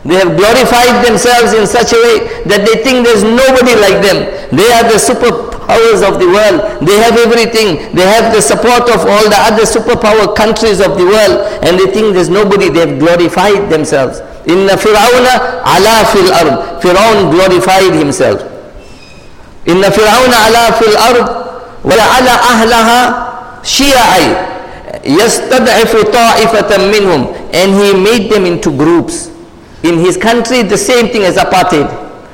They 0.05 0.17
have 0.17 0.33
glorified 0.37 1.05
themselves 1.05 1.53
in 1.53 1.67
such 1.67 1.93
a 1.93 2.01
way 2.01 2.17
that 2.49 2.65
they 2.65 2.81
think 2.81 3.05
there's 3.05 3.21
nobody 3.23 3.77
like 3.77 4.01
them. 4.01 4.25
They 4.49 4.65
are 4.73 4.85
the 4.89 4.97
superpowers 4.97 6.01
of 6.01 6.17
the 6.17 6.25
world. 6.25 6.81
They 6.81 6.97
have 7.05 7.21
everything. 7.21 7.93
They 7.93 8.09
have 8.09 8.33
the 8.33 8.41
support 8.41 8.89
of 8.89 9.05
all 9.05 9.25
the 9.29 9.37
other 9.45 9.69
superpower 9.69 10.33
countries 10.35 10.81
of 10.81 10.97
the 10.97 11.05
world. 11.05 11.45
And 11.61 11.77
they 11.79 11.93
think 11.93 12.17
there's 12.17 12.33
nobody. 12.33 12.71
They 12.73 12.81
have 12.89 12.99
glorified 12.99 13.69
themselves. 13.69 14.25
Inna 14.49 14.73
Fir'auna 14.81 15.69
ala 15.69 15.95
fil 16.09 16.33
ard. 16.33 16.81
Fir'aun 16.81 17.29
glorified 17.31 17.93
himself. 17.93 18.41
Inna 19.69 19.93
Fir'auna 19.93 20.37
ala 20.49 20.63
fil 20.81 20.97
ard. 20.97 21.41
وَجَعَلَ 21.85 22.29
أَهْلَهَا 22.29 23.01
شِيَعًا 23.65 24.51
يستضعف 25.05 25.97
طائفة 26.13 26.77
منهم 26.77 27.27
and 27.55 27.73
he 27.75 27.93
made 27.95 28.31
them 28.31 28.45
into 28.45 28.71
groups 28.77 29.31
in 29.88 30.00
his 30.00 30.18
country, 30.18 30.64
the 30.64 30.78
same 30.78 31.08
thing 31.08 31.24
as 31.24 31.38
apartheid. 31.38 31.88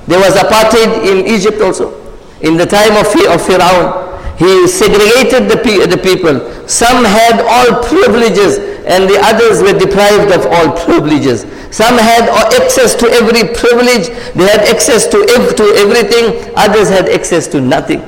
There 0.08 0.20
was 0.20 0.36
apartheid 0.36 1.06
in 1.06 1.28
Egypt 1.28 1.62
also. 1.62 2.00
In 2.42 2.58
the 2.58 2.66
time 2.66 2.96
of, 2.98 3.06
of 3.30 3.46
Pharaoh, 3.46 4.12
he 4.38 4.68
segregated 4.68 5.50
the, 5.52 5.86
the 5.86 5.98
people. 6.02 6.42
Some 6.68 7.06
had 7.06 7.42
all 7.46 7.84
privileges 7.84 8.58
and 8.90 9.08
the 9.08 9.20
others 9.22 9.62
were 9.62 9.78
deprived 9.78 10.34
of 10.34 10.48
all 10.50 10.74
privileges. 10.86 11.46
Some 11.70 11.98
had 11.98 12.28
access 12.58 12.96
to 12.96 13.06
every 13.08 13.54
privilege. 13.54 14.10
They 14.34 14.50
had 14.50 14.66
access 14.68 15.06
to, 15.08 15.22
to 15.22 15.66
everything. 15.78 16.52
Others 16.58 16.90
had 16.90 17.08
access 17.10 17.48
to 17.50 17.62
nothing. 17.62 18.02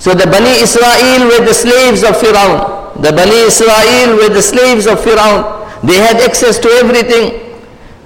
So 0.00 0.14
the 0.14 0.26
Bani 0.26 0.50
Israel 0.60 1.30
were 1.30 1.44
the 1.46 1.54
slaves 1.54 2.02
of 2.02 2.18
Pharaoh. 2.20 2.92
The 3.00 3.12
Bani 3.12 3.46
Israel 3.46 4.16
were 4.18 4.34
the 4.34 4.42
slaves 4.42 4.86
of 4.86 5.02
Pharaoh. 5.02 5.66
They 5.84 5.96
had 5.96 6.16
access 6.16 6.58
to 6.58 6.68
everything. 6.82 7.47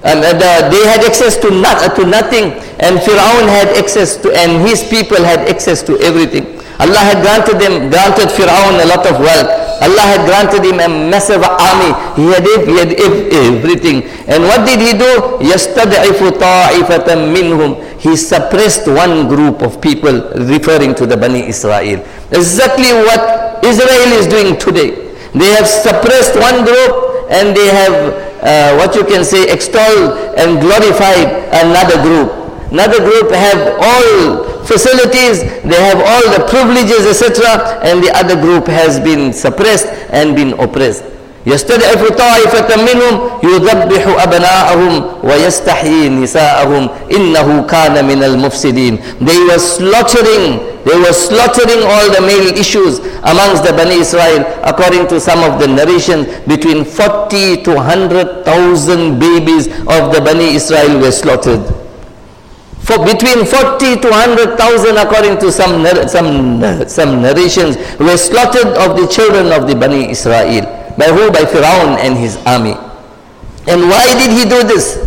And 0.04 0.20
uh, 0.24 0.70
they 0.70 0.84
had 0.88 1.04
access 1.04 1.36
to, 1.38 1.50
not, 1.52 1.82
uh, 1.82 1.94
to 1.96 2.06
nothing 2.06 2.54
and 2.80 3.00
Fir'aun 3.02 3.50
had 3.50 3.70
access 3.78 4.18
to, 4.18 4.30
and 4.32 4.62
his 4.68 4.84
people 4.84 5.18
had 5.18 5.50
access 5.50 5.82
to 5.84 5.98
everything. 6.00 6.46
Allah 6.80 7.02
had 7.02 7.26
granted 7.26 7.58
them, 7.58 7.90
granted 7.90 8.30
Fir'aun 8.30 8.78
a 8.78 8.86
lot 8.86 9.02
of 9.10 9.18
wealth. 9.18 9.50
Allah 9.82 10.06
had 10.13 10.22
granted 10.30 10.62
him 10.66 10.78
a 10.80 10.90
massive 11.10 11.42
army. 11.42 11.92
He 12.13 12.30
had, 12.30 12.46
he 12.46 12.78
had 12.78 12.94
everything. 13.34 14.04
And 14.30 14.44
what 14.44 14.66
did 14.66 14.80
he 14.80 14.94
do? 14.94 15.42
يَسْتَدْعِفُ 15.42 16.22
طَائِفَةً 16.38 17.08
مِّنْهُمْ 17.34 18.00
He 18.00 18.16
suppressed 18.16 18.88
one 18.88 19.28
group 19.28 19.62
of 19.63 19.82
people 19.82 20.13
referring 20.54 20.94
to 20.96 21.08
the 21.08 21.18
Bani 21.18 21.48
Israel. 21.48 22.06
Exactly 22.32 22.94
what 22.94 23.66
Israel 23.66 24.12
is 24.22 24.28
doing 24.28 24.58
today. 24.60 24.92
They 25.34 25.50
have 25.58 25.68
suppressed 25.68 26.36
one 26.38 26.63
group 26.63 27.11
and 27.32 27.56
they 27.56 27.68
have 27.68 27.94
uh, 28.42 28.76
what 28.78 28.96
you 28.96 29.04
can 29.04 29.24
say, 29.26 29.50
extolled 29.52 30.18
and 30.38 30.62
glorified 30.62 31.28
another 31.52 31.98
group. 32.02 32.32
Another 32.72 33.00
group 33.00 33.32
have 33.32 33.80
all 33.80 34.44
facilities, 34.66 35.42
they 35.63 35.80
have 35.80 35.98
all 36.04 36.26
the 36.38 36.46
privileges, 36.50 37.06
etc. 37.08 37.80
And 37.84 38.04
the 38.04 38.12
other 38.16 38.36
group 38.36 38.68
has 38.68 39.00
been 39.00 39.32
suppressed 39.34 39.88
and 40.12 40.36
been 40.36 40.54
oppressed. 40.60 41.04
يستضعف 41.48 42.12
طائفة 42.12 42.76
منهم 42.76 43.30
يذبح 43.44 44.24
أبناءهم 44.24 45.06
ويستحيي 45.24 46.10
نساءهم 46.10 46.90
إنه 47.16 47.66
كان 47.70 48.06
من 48.06 48.24
المفسدين 48.24 49.00
They 49.22 49.40
were 49.50 49.60
slaughtering 49.60 50.60
they 50.85 50.97
were 50.99 51.12
slaughtering 51.12 51.83
all 51.85 52.07
the 52.12 52.21
male 52.21 52.49
issues 52.59 52.99
amongst 53.23 53.64
the 53.64 53.73
Bani 53.73 53.97
Israel 53.97 54.42
according 54.64 55.07
to 55.09 55.21
some 55.21 55.42
of 55.42 55.61
the 55.61 55.68
narrations 55.68 56.27
between 56.47 56.85
40 56.85 57.62
to 57.62 57.75
100,000 57.75 59.18
babies 59.18 59.68
of 59.68 60.12
the 60.14 60.21
Bani 60.25 60.55
Israel 60.55 61.01
were 61.01 61.12
slaughtered 61.12 61.62
for 62.83 62.99
between 63.07 63.47
40 63.47 64.03
to 64.03 64.09
100,000 64.11 64.99
according 64.99 65.38
to 65.38 65.53
some, 65.53 65.87
some, 66.09 66.88
some 66.88 67.23
narrations 67.23 67.77
were 68.01 68.16
slaughtered 68.16 68.75
of 68.75 68.99
the 68.99 69.07
children 69.07 69.53
of 69.53 69.68
the 69.68 69.75
Bani 69.77 70.11
Israel 70.11 70.66
by 70.99 71.07
who? 71.07 71.31
By 71.31 71.47
Firaun 71.47 71.97
and 72.03 72.18
his 72.18 72.37
army. 72.45 72.75
And 73.71 73.87
why 73.88 74.05
did 74.18 74.35
he 74.35 74.45
do 74.45 74.66
this? 74.66 74.99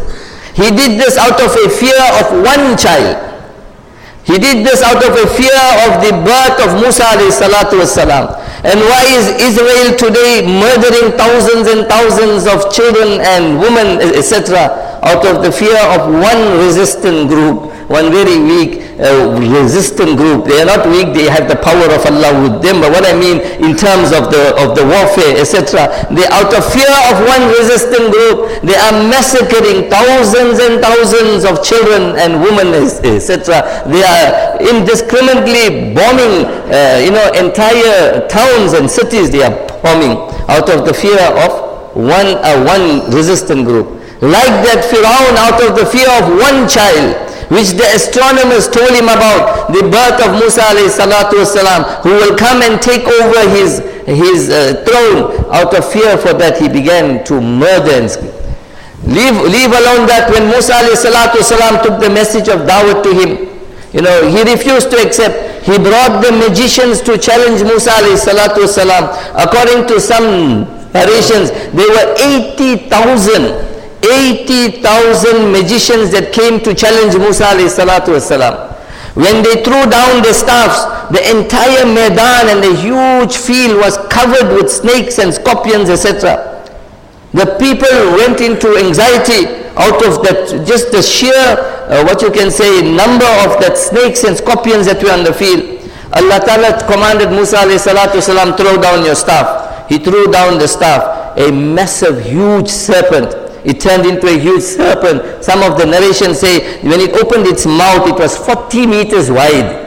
He 0.55 0.71
did 0.71 0.97
this 0.99 1.17
out 1.17 1.35
of 1.41 1.51
a 1.51 1.69
fear 1.69 1.99
of 2.23 2.31
one 2.41 2.77
child. 2.77 3.19
He 4.25 4.39
did 4.39 4.65
this 4.65 4.81
out 4.81 5.05
of 5.05 5.13
a 5.13 5.27
fear 5.37 5.61
of 5.85 6.01
the 6.01 6.09
birth 6.25 6.57
of 6.65 6.81
Musa 6.81 7.05
salatu 7.29 7.77
wasalam. 7.77 8.41
And 8.65 8.79
why 8.81 9.05
is 9.13 9.29
Israel 9.37 9.93
today 9.93 10.41
murdering 10.41 11.13
thousands 11.13 11.69
and 11.69 11.85
thousands 11.85 12.49
of 12.49 12.73
children 12.73 13.21
and 13.21 13.59
women, 13.61 14.01
etc., 14.01 14.97
out 15.05 15.21
of 15.27 15.43
the 15.43 15.51
fear 15.51 15.77
of 15.93 16.09
one 16.09 16.57
resistant 16.57 17.29
group, 17.29 17.69
one 17.87 18.11
very 18.11 18.37
weak 18.41 18.81
uh, 18.97 19.35
resistant 19.37 20.17
group. 20.17 20.45
They 20.45 20.61
are 20.61 20.69
not 20.69 20.87
weak, 20.87 21.13
they 21.13 21.29
have 21.29 21.47
the 21.47 21.55
power 21.59 21.85
of 21.91 22.01
Allah 22.07 22.31
with 22.41 22.61
them. 22.63 22.81
But 22.81 22.91
what 22.91 23.05
I 23.05 23.13
mean 23.13 23.41
in 23.61 23.75
terms 23.75 24.15
of 24.15 24.31
the, 24.31 24.55
of 24.57 24.73
the 24.73 24.85
warfare, 24.85 25.35
etc., 25.37 25.91
they 26.09 26.25
out 26.31 26.49
of 26.53 26.63
fear 26.71 26.89
of 27.11 27.15
one 27.27 27.43
resistant 27.53 28.09
group, 28.11 28.63
they 28.63 28.77
are 28.77 28.95
massacring 29.11 29.89
thousands 29.91 30.59
and 30.59 30.81
thousands 30.81 31.45
of 31.45 31.61
children 31.61 32.15
and 32.17 32.41
women, 32.41 32.73
etc. 32.73 33.61
They 33.87 34.03
are 34.03 34.57
indiscriminately 34.61 35.93
bombing, 35.93 36.49
uh, 36.71 37.01
you 37.03 37.11
know, 37.11 37.27
entire 37.35 38.27
towns 38.27 38.73
and 38.73 38.89
cities 38.89 39.29
they 39.29 39.43
are 39.43 39.55
bombing 39.83 40.17
out 40.47 40.69
of 40.69 40.85
the 40.85 40.93
fear 40.93 41.19
of 41.43 41.95
one, 41.95 42.37
uh, 42.43 42.63
one 42.63 43.09
resistant 43.11 43.65
group. 43.65 43.87
Like 44.21 44.63
that 44.63 44.87
Firaun 44.87 45.35
out 45.35 45.59
of 45.59 45.75
the 45.75 45.85
fear 45.85 46.07
of 46.07 46.39
one 46.39 46.67
child, 46.71 47.24
which 47.49 47.77
the 47.77 47.85
astronomers 47.93 48.67
told 48.67 48.89
him 48.89 49.05
about 49.05 49.69
the 49.71 49.81
birth 49.85 50.17
of 50.25 50.33
Musa 50.41 50.61
salatu 50.89 51.43
wasalam, 51.43 52.01
who 52.01 52.09
will 52.11 52.35
come 52.37 52.61
and 52.61 52.81
take 52.81 53.05
over 53.07 53.49
his, 53.49 53.79
his 54.05 54.49
uh, 54.49 54.83
throne. 54.85 55.33
Out 55.53 55.73
of 55.77 55.85
fear 55.91 56.17
for 56.17 56.33
that, 56.33 56.57
he 56.57 56.67
began 56.67 57.23
to 57.25 57.39
murder 57.41 57.91
and 58.01 58.09
Leave, 59.05 59.37
leave 59.37 59.69
alone 59.69 60.09
that 60.09 60.31
when 60.33 60.49
Musa 60.49 60.73
salatu 60.97 61.37
wasalam 61.37 61.83
took 61.83 61.99
the 62.01 62.09
message 62.09 62.47
of 62.49 62.61
Dawud 62.65 63.03
to 63.03 63.13
him, 63.13 63.53
you 63.93 64.01
know, 64.01 64.27
he 64.27 64.41
refused 64.43 64.89
to 64.91 64.97
accept. 64.97 65.63
He 65.65 65.77
brought 65.77 66.21
the 66.25 66.31
magicians 66.31 67.01
to 67.01 67.17
challenge 67.17 67.61
Musa 67.61 67.91
salatu 68.17 68.65
wasalam. 68.65 69.13
According 69.37 69.85
to 69.93 70.01
some 70.01 70.65
narrations, 70.91 71.51
there 71.77 71.89
were 71.93 72.15
80,000 72.57 73.74
80,000 74.03 75.51
magicians 75.51 76.11
that 76.11 76.31
came 76.33 76.59
to 76.61 76.73
challenge 76.73 77.15
Musa 77.17 77.45
salatu 77.69 78.13
wasalam. 78.13 78.73
When 79.15 79.43
they 79.43 79.63
threw 79.63 79.87
down 79.89 80.21
the 80.21 80.33
staffs, 80.33 80.83
the 81.09 81.23
entire 81.39 81.85
Maidan 81.87 82.51
and 82.51 82.59
the 82.61 82.75
huge 82.75 83.37
field 83.37 83.77
was 83.79 83.97
covered 84.09 84.53
with 84.53 84.69
snakes 84.69 85.19
and 85.19 85.33
scorpions, 85.33 85.89
etc. 85.89 86.51
The 87.33 87.55
people 87.55 87.95
went 88.19 88.41
into 88.41 88.75
anxiety 88.75 89.63
out 89.79 90.03
of 90.03 90.19
that, 90.23 90.65
just 90.67 90.91
the 90.91 91.01
sheer, 91.01 91.31
uh, 91.31 92.03
what 92.03 92.21
you 92.21 92.31
can 92.31 92.51
say, 92.51 92.81
number 92.81 93.27
of 93.47 93.59
that 93.63 93.77
snakes 93.77 94.23
and 94.25 94.35
scorpions 94.35 94.85
that 94.87 95.01
were 95.01 95.11
on 95.11 95.23
the 95.23 95.33
field. 95.33 95.79
Allah 96.11 96.39
Ta'ala 96.43 96.83
commanded 96.85 97.29
Musa 97.31 97.57
salatu 97.63 98.19
wasalam, 98.19 98.57
throw 98.57 98.75
down 98.81 99.05
your 99.05 99.15
staff. 99.15 99.87
He 99.87 99.97
threw 99.97 100.27
down 100.31 100.59
the 100.59 100.67
staff. 100.67 101.37
A 101.37 101.51
massive, 101.51 102.23
huge 102.25 102.67
serpent 102.69 103.44
it 103.65 103.79
turned 103.79 104.05
into 104.05 104.27
a 104.27 104.37
huge 104.37 104.61
serpent. 104.61 105.43
Some 105.43 105.63
of 105.63 105.77
the 105.79 105.85
narrations 105.85 106.39
say 106.39 106.81
when 106.83 106.99
it 106.99 107.13
opened 107.13 107.47
its 107.47 107.65
mouth, 107.65 108.07
it 108.07 108.13
was 108.19 108.37
40 108.37 108.85
meters 108.85 109.31
wide. 109.31 109.81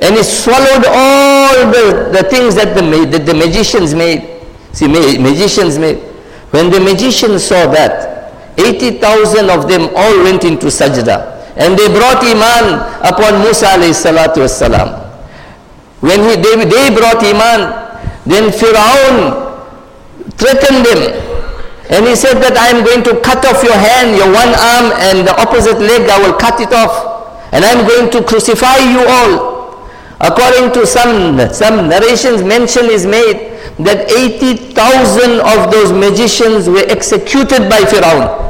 And 0.00 0.16
it 0.16 0.24
swallowed 0.24 0.84
all 0.88 1.70
the, 1.70 2.10
the 2.12 2.28
things 2.28 2.54
that 2.56 2.74
the, 2.74 2.82
that 3.10 3.26
the 3.26 3.34
magicians 3.34 3.94
made. 3.94 4.42
See, 4.72 4.88
magicians 4.88 5.78
made. 5.78 5.98
When 6.50 6.70
the 6.70 6.80
magicians 6.80 7.44
saw 7.44 7.66
that, 7.70 8.32
80,000 8.58 9.50
of 9.50 9.68
them 9.68 9.90
all 9.94 10.22
went 10.24 10.44
into 10.44 10.66
sajda. 10.66 11.32
And 11.56 11.78
they 11.78 11.86
brought 11.88 12.24
Iman 12.24 12.80
upon 13.04 13.42
Musa 13.42 13.66
alayhi 13.66 13.92
salatu 13.94 14.40
wasalam. 14.42 15.04
When 16.00 16.20
he, 16.20 16.36
they, 16.36 16.64
they 16.64 16.94
brought 16.96 17.22
Iman, 17.22 17.60
then 18.26 18.50
Firaun 18.50 19.44
threatened 20.36 20.86
them 20.86 21.23
and 21.90 22.06
he 22.06 22.16
said 22.16 22.40
that 22.40 22.56
I 22.56 22.72
am 22.72 22.80
going 22.84 23.04
to 23.04 23.20
cut 23.20 23.44
off 23.44 23.60
your 23.62 23.76
hand, 23.76 24.16
your 24.16 24.32
one 24.32 24.52
arm 24.56 24.96
and 25.04 25.28
the 25.28 25.36
opposite 25.36 25.76
leg, 25.76 26.08
I 26.08 26.16
will 26.16 26.32
cut 26.38 26.60
it 26.60 26.72
off. 26.72 27.12
And 27.52 27.64
I 27.64 27.70
am 27.76 27.86
going 27.86 28.10
to 28.12 28.24
crucify 28.24 28.78
you 28.80 29.04
all. 29.04 29.54
According 30.20 30.72
to 30.80 30.86
some, 30.86 31.36
some 31.52 31.88
narrations, 31.88 32.42
mention 32.42 32.86
is 32.86 33.04
made 33.04 33.52
that 33.84 34.10
80,000 34.10 35.40
of 35.44 35.70
those 35.70 35.92
magicians 35.92 36.68
were 36.68 36.84
executed 36.88 37.68
by 37.68 37.84
Firaun. 37.84 38.44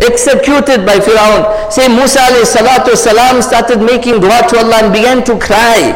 executed 0.00 0.86
by 0.86 0.98
Firaun. 0.98 1.70
Say 1.72 1.88
Musa 1.88 2.20
alayhi 2.20 2.46
salatu 2.46 2.96
salam 2.96 3.42
started 3.42 3.82
making 3.82 4.20
dua 4.20 4.46
to 4.48 4.58
Allah 4.58 4.84
and 4.84 4.92
began 4.92 5.24
to 5.24 5.34
cry 5.38 5.90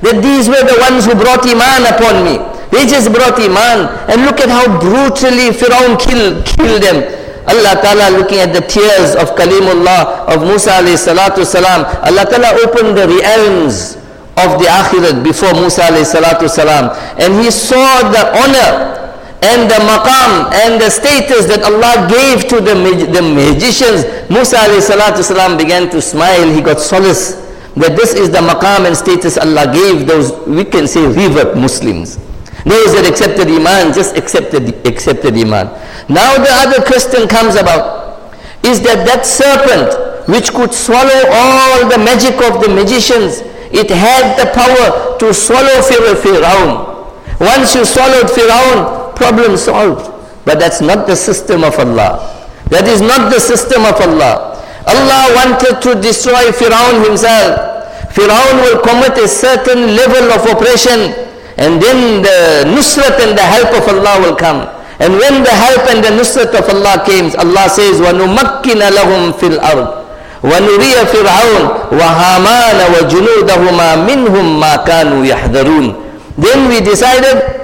that 0.00 0.22
these 0.24 0.48
were 0.48 0.64
the 0.64 0.78
ones 0.80 1.04
who 1.04 1.14
brought 1.14 1.44
iman 1.44 1.84
upon 1.92 2.24
me. 2.24 2.51
They 2.72 2.88
just 2.88 3.12
brought 3.12 3.36
iman 3.36 3.84
and 4.08 4.24
look 4.24 4.40
at 4.40 4.48
how 4.48 4.64
brutally 4.80 5.52
Firaun 5.52 6.00
killed, 6.00 6.40
killed 6.48 6.80
them. 6.82 7.04
Allah 7.44 7.76
Ta'ala 7.84 8.16
looking 8.16 8.38
at 8.40 8.54
the 8.56 8.64
tears 8.64 9.12
of 9.14 9.36
Kalimullah, 9.36 10.24
of 10.32 10.40
Musa 10.40 10.80
alayhi 10.80 10.96
salatu 10.96 11.44
salam. 11.44 11.84
Allah 12.00 12.24
Ta'ala 12.24 12.56
opened 12.64 12.96
the 12.96 13.06
realms 13.12 13.96
of 14.40 14.56
the 14.56 14.72
akhirat 14.72 15.20
before 15.22 15.52
Musa 15.52 15.82
alayhi 15.84 16.08
salatu 16.08 16.48
salam. 16.48 16.96
And 17.20 17.44
he 17.44 17.50
saw 17.50 18.08
the 18.08 18.24
honor 18.40 18.72
and 19.44 19.68
the 19.68 19.76
maqam 19.84 20.48
and 20.64 20.80
the 20.80 20.88
status 20.88 21.44
that 21.52 21.60
Allah 21.68 22.08
gave 22.08 22.48
to 22.48 22.56
the, 22.56 22.72
the 23.12 23.20
magicians, 23.20 24.08
Musa 24.30 24.56
alayhi 24.56 24.80
salatu 24.80 25.20
salam 25.22 25.58
began 25.58 25.90
to 25.90 26.00
smile. 26.00 26.48
He 26.48 26.62
got 26.62 26.80
solace 26.80 27.34
that 27.76 27.96
this 28.00 28.14
is 28.14 28.30
the 28.30 28.38
maqam 28.40 28.86
and 28.86 28.96
status 28.96 29.36
Allah 29.36 29.68
gave 29.68 30.06
those, 30.06 30.32
we 30.48 30.64
can 30.64 30.86
say, 30.88 31.04
revert 31.04 31.54
Muslims. 31.56 32.16
Those 32.64 32.94
that 32.94 33.06
accepted 33.10 33.48
Iman, 33.48 33.92
just 33.92 34.16
accepted, 34.16 34.86
accepted 34.86 35.34
Iman. 35.34 35.66
Now 36.08 36.38
the 36.38 36.50
other 36.62 36.82
question 36.86 37.26
comes 37.28 37.56
about 37.56 38.34
is 38.64 38.80
that 38.86 39.02
that 39.06 39.26
serpent 39.26 39.90
which 40.30 40.52
could 40.54 40.72
swallow 40.72 41.20
all 41.34 41.88
the 41.90 41.98
magic 41.98 42.38
of 42.46 42.62
the 42.62 42.70
magicians, 42.70 43.42
it 43.74 43.90
had 43.90 44.38
the 44.38 44.46
power 44.54 45.18
to 45.18 45.34
swallow 45.34 45.82
Firaun. 45.82 46.86
Once 47.40 47.74
you 47.74 47.84
swallowed 47.84 48.30
Firaun, 48.30 49.16
problem 49.16 49.56
solved. 49.56 50.10
But 50.44 50.58
that's 50.58 50.80
not 50.80 51.06
the 51.06 51.16
system 51.16 51.64
of 51.64 51.78
Allah. 51.78 52.22
That 52.70 52.86
is 52.86 53.00
not 53.00 53.32
the 53.32 53.40
system 53.40 53.82
of 53.82 53.98
Allah. 54.00 54.58
Allah 54.86 55.22
wanted 55.34 55.82
to 55.82 56.00
destroy 56.00 56.50
Firaun 56.54 57.04
himself. 57.06 58.14
Firaun 58.14 58.54
will 58.62 58.78
commit 58.82 59.18
a 59.18 59.26
certain 59.26 59.96
level 59.96 60.30
of 60.32 60.42
oppression 60.46 61.31
and 61.61 61.81
then 61.81 62.21
the 62.21 62.69
nusrat 62.69 63.17
and 63.19 63.37
the 63.37 63.41
help 63.41 63.73
of 63.73 63.85
Allah 63.89 64.21
will 64.21 64.35
come. 64.35 64.61
And 64.99 65.13
when 65.13 65.43
the 65.43 65.49
help 65.53 65.89
and 65.89 66.03
the 66.03 66.09
nusrat 66.13 66.53
of 66.53 66.69
Allah 66.69 67.01
came, 67.05 67.33
Allah 67.37 67.69
says, 67.69 67.97
وَنُمَكِّنَ 68.01 68.81
لَهُمْ 68.81 69.33
فِي 69.37 69.57
الْأَرْضِ 69.57 69.87
وَنُرِيَ 70.43 70.95
فِرْعَوْنَ 71.13 71.63
وَهَامَانَ 71.97 72.79
وَجُنُودَهُمَا 72.93 73.89
مِنْهُمْ 74.05 74.45
مَا 74.61 74.75
كَانُوا 74.85 75.25
يَحْذَرُونَ 75.25 75.85
Then 76.37 76.69
we 76.69 76.81
decided 76.81 77.57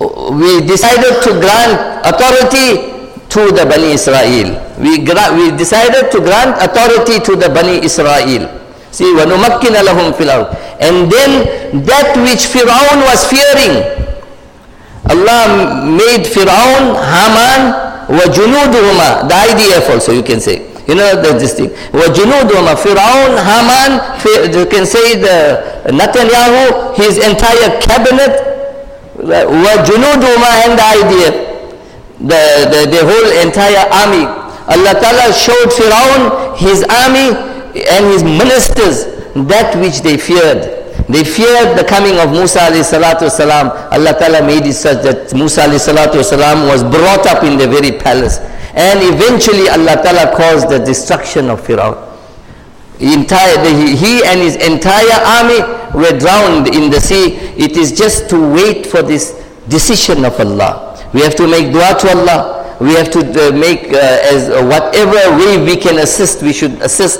we 0.00 0.60
decided 0.62 1.20
to 1.22 1.30
grant 1.40 1.76
authority 2.06 2.96
to 3.28 3.52
the 3.52 3.66
Bani 3.66 3.92
Israel. 3.92 4.48
We, 4.78 4.98
we 5.00 5.56
decided 5.56 6.10
to 6.12 6.20
grant 6.20 6.56
authority 6.62 7.20
to 7.20 7.36
the 7.36 7.48
Bani 7.48 7.84
Israel. 7.84 8.48
See, 8.92 9.04
وَنُمَكِّنَ 9.12 9.74
لَهُمْ 9.84 10.12
فِي 10.16 10.24
الْأَرْضِ 10.24 10.56
And 10.80 11.10
then 11.12 11.84
that 11.84 12.16
which 12.16 12.48
Fir'aun 12.48 13.04
was 13.04 13.26
fearing, 13.28 13.84
Allah 15.08 15.84
made 15.84 16.24
Fir'aun, 16.26 16.96
Haman, 16.96 17.60
وَجُنُودُهُمَا 18.08 19.28
The 19.28 19.34
IDF 19.34 19.90
also 19.90 20.12
you 20.12 20.22
can 20.22 20.40
say. 20.40 20.64
You 20.88 20.94
know 20.94 21.20
the, 21.20 21.36
this 21.38 21.54
thing. 21.54 21.68
وَجُنُودُهُمَا 21.92 22.74
Fir'aun, 22.80 23.36
Haman, 23.36 24.00
you 24.56 24.64
can 24.66 24.86
say 24.86 25.16
the 25.20 25.84
Netanyahu, 25.92 26.96
his 26.96 27.18
entire 27.18 27.78
cabinet, 27.80 28.40
وَجُنُودُهُمَا 29.18 30.50
and 30.64 30.78
the 30.78 30.84
idea, 30.84 31.30
the, 32.20 32.42
the, 32.72 32.80
the 32.90 33.00
whole 33.04 33.30
entire 33.46 33.84
army. 33.92 34.24
Allah 34.68 34.92
Ta'ala 35.00 35.32
showed 35.32 35.70
Firaun 35.72 36.56
his 36.56 36.84
army 36.84 37.32
and 37.75 38.05
his 38.13 38.23
ministers 38.23 39.05
that 39.47 39.75
which 39.79 40.01
they 40.01 40.17
feared. 40.17 40.81
They 41.09 41.23
feared 41.23 41.77
the 41.77 41.83
coming 41.83 42.17
of 42.19 42.31
Musa 42.31 42.59
alayhi 42.59 42.85
salatu 42.85 43.29
salam. 43.29 43.69
Allah 43.91 44.13
Ta'ala 44.17 44.45
made 44.45 44.65
it 44.65 44.73
such 44.73 45.03
that 45.03 45.33
Musa 45.33 45.61
alayhi 45.61 45.81
salatu 45.93 46.23
salam 46.23 46.67
was 46.67 46.83
brought 46.83 47.25
up 47.27 47.43
in 47.43 47.57
the 47.57 47.67
very 47.67 47.91
palace. 47.91 48.37
And 48.73 48.99
eventually 49.03 49.69
Allah 49.69 50.01
Ta'ala 50.01 50.35
caused 50.35 50.69
the 50.69 50.79
destruction 50.79 51.49
of 51.49 51.61
Firaun 51.61 52.13
entire, 52.99 53.59
he 53.75 54.23
and 54.25 54.39
his 54.39 54.55
entire 54.55 55.19
army 55.25 55.59
were 55.93 56.17
drowned 56.17 56.67
in 56.73 56.89
the 56.89 56.99
sea. 57.01 57.35
It 57.57 57.77
is 57.77 57.91
just 57.91 58.29
to 58.29 58.39
wait 58.53 58.85
for 58.87 59.01
this 59.01 59.33
decision 59.67 60.25
of 60.25 60.39
Allah. 60.39 60.97
We 61.13 61.21
have 61.21 61.35
to 61.35 61.47
make 61.47 61.71
dua 61.71 61.97
to 61.99 62.09
Allah. 62.17 62.77
We 62.79 62.93
have 62.95 63.11
to 63.11 63.19
uh, 63.19 63.51
make 63.51 63.93
uh, 63.93 64.33
as 64.33 64.49
uh, 64.49 64.63
whatever 64.65 65.15
way 65.37 65.63
we 65.63 65.77
can 65.77 65.99
assist, 65.99 66.41
we 66.41 66.53
should 66.53 66.81
assist. 66.81 67.19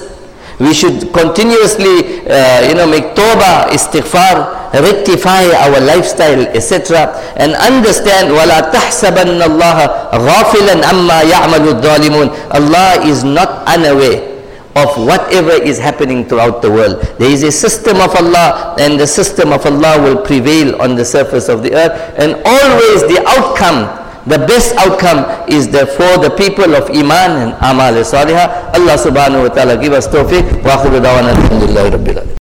We 0.58 0.74
should 0.74 1.12
continuously, 1.12 2.26
uh, 2.26 2.66
you 2.66 2.74
know, 2.74 2.86
make 2.86 3.14
tawbah, 3.14 3.70
istighfar, 3.70 4.72
rectify 4.74 5.44
our 5.54 5.78
lifestyle, 5.80 6.40
etc. 6.50 7.14
And 7.38 7.54
understand, 7.54 8.34
وَلَا 8.34 8.72
تَحْسَبَنَّ 8.74 9.38
اللَّهَ 9.38 9.78
غَافِلًا 10.18 10.82
أَمَّا 10.82 11.20
يَعْمَلُ 11.30 11.62
الظَّالِمُونَ 11.78 12.28
Allah 12.54 13.06
is 13.06 13.22
not 13.22 13.62
unaware 13.68 14.28
of 14.76 14.96
whatever 14.98 15.50
is 15.52 15.78
happening 15.78 16.24
throughout 16.26 16.62
the 16.62 16.70
world. 16.70 17.00
There 17.18 17.30
is 17.30 17.42
a 17.42 17.52
system 17.52 17.98
of 18.00 18.14
Allah 18.16 18.76
and 18.78 18.98
the 18.98 19.06
system 19.06 19.52
of 19.52 19.64
Allah 19.66 20.00
will 20.02 20.22
prevail 20.22 20.80
on 20.80 20.94
the 20.94 21.04
surface 21.04 21.48
of 21.48 21.62
the 21.62 21.74
earth 21.74 21.94
and 22.18 22.34
always 22.44 23.02
the 23.10 23.22
outcome, 23.26 23.86
the 24.25 24.37
best 24.47 24.75
outcome 24.77 25.25
is 25.49 25.67
the, 25.69 25.85
for 25.85 26.17
the 26.23 26.31
people 26.37 26.75
of 26.75 26.89
Iman 26.89 27.31
and 27.43 27.51
Amal 27.59 27.93
Salihah. 28.07 28.71
Allah 28.73 28.95
subhanahu 28.95 29.49
wa 29.49 29.51
ta'ala 29.53 29.75
give 29.77 29.91
us 29.93 30.07
tawfiq. 30.07 30.63
Wa 30.63 30.79
akhiru 30.79 31.03
dawana 31.03 31.35
alhamdulillahi 31.35 31.91
rabbil 31.91 32.23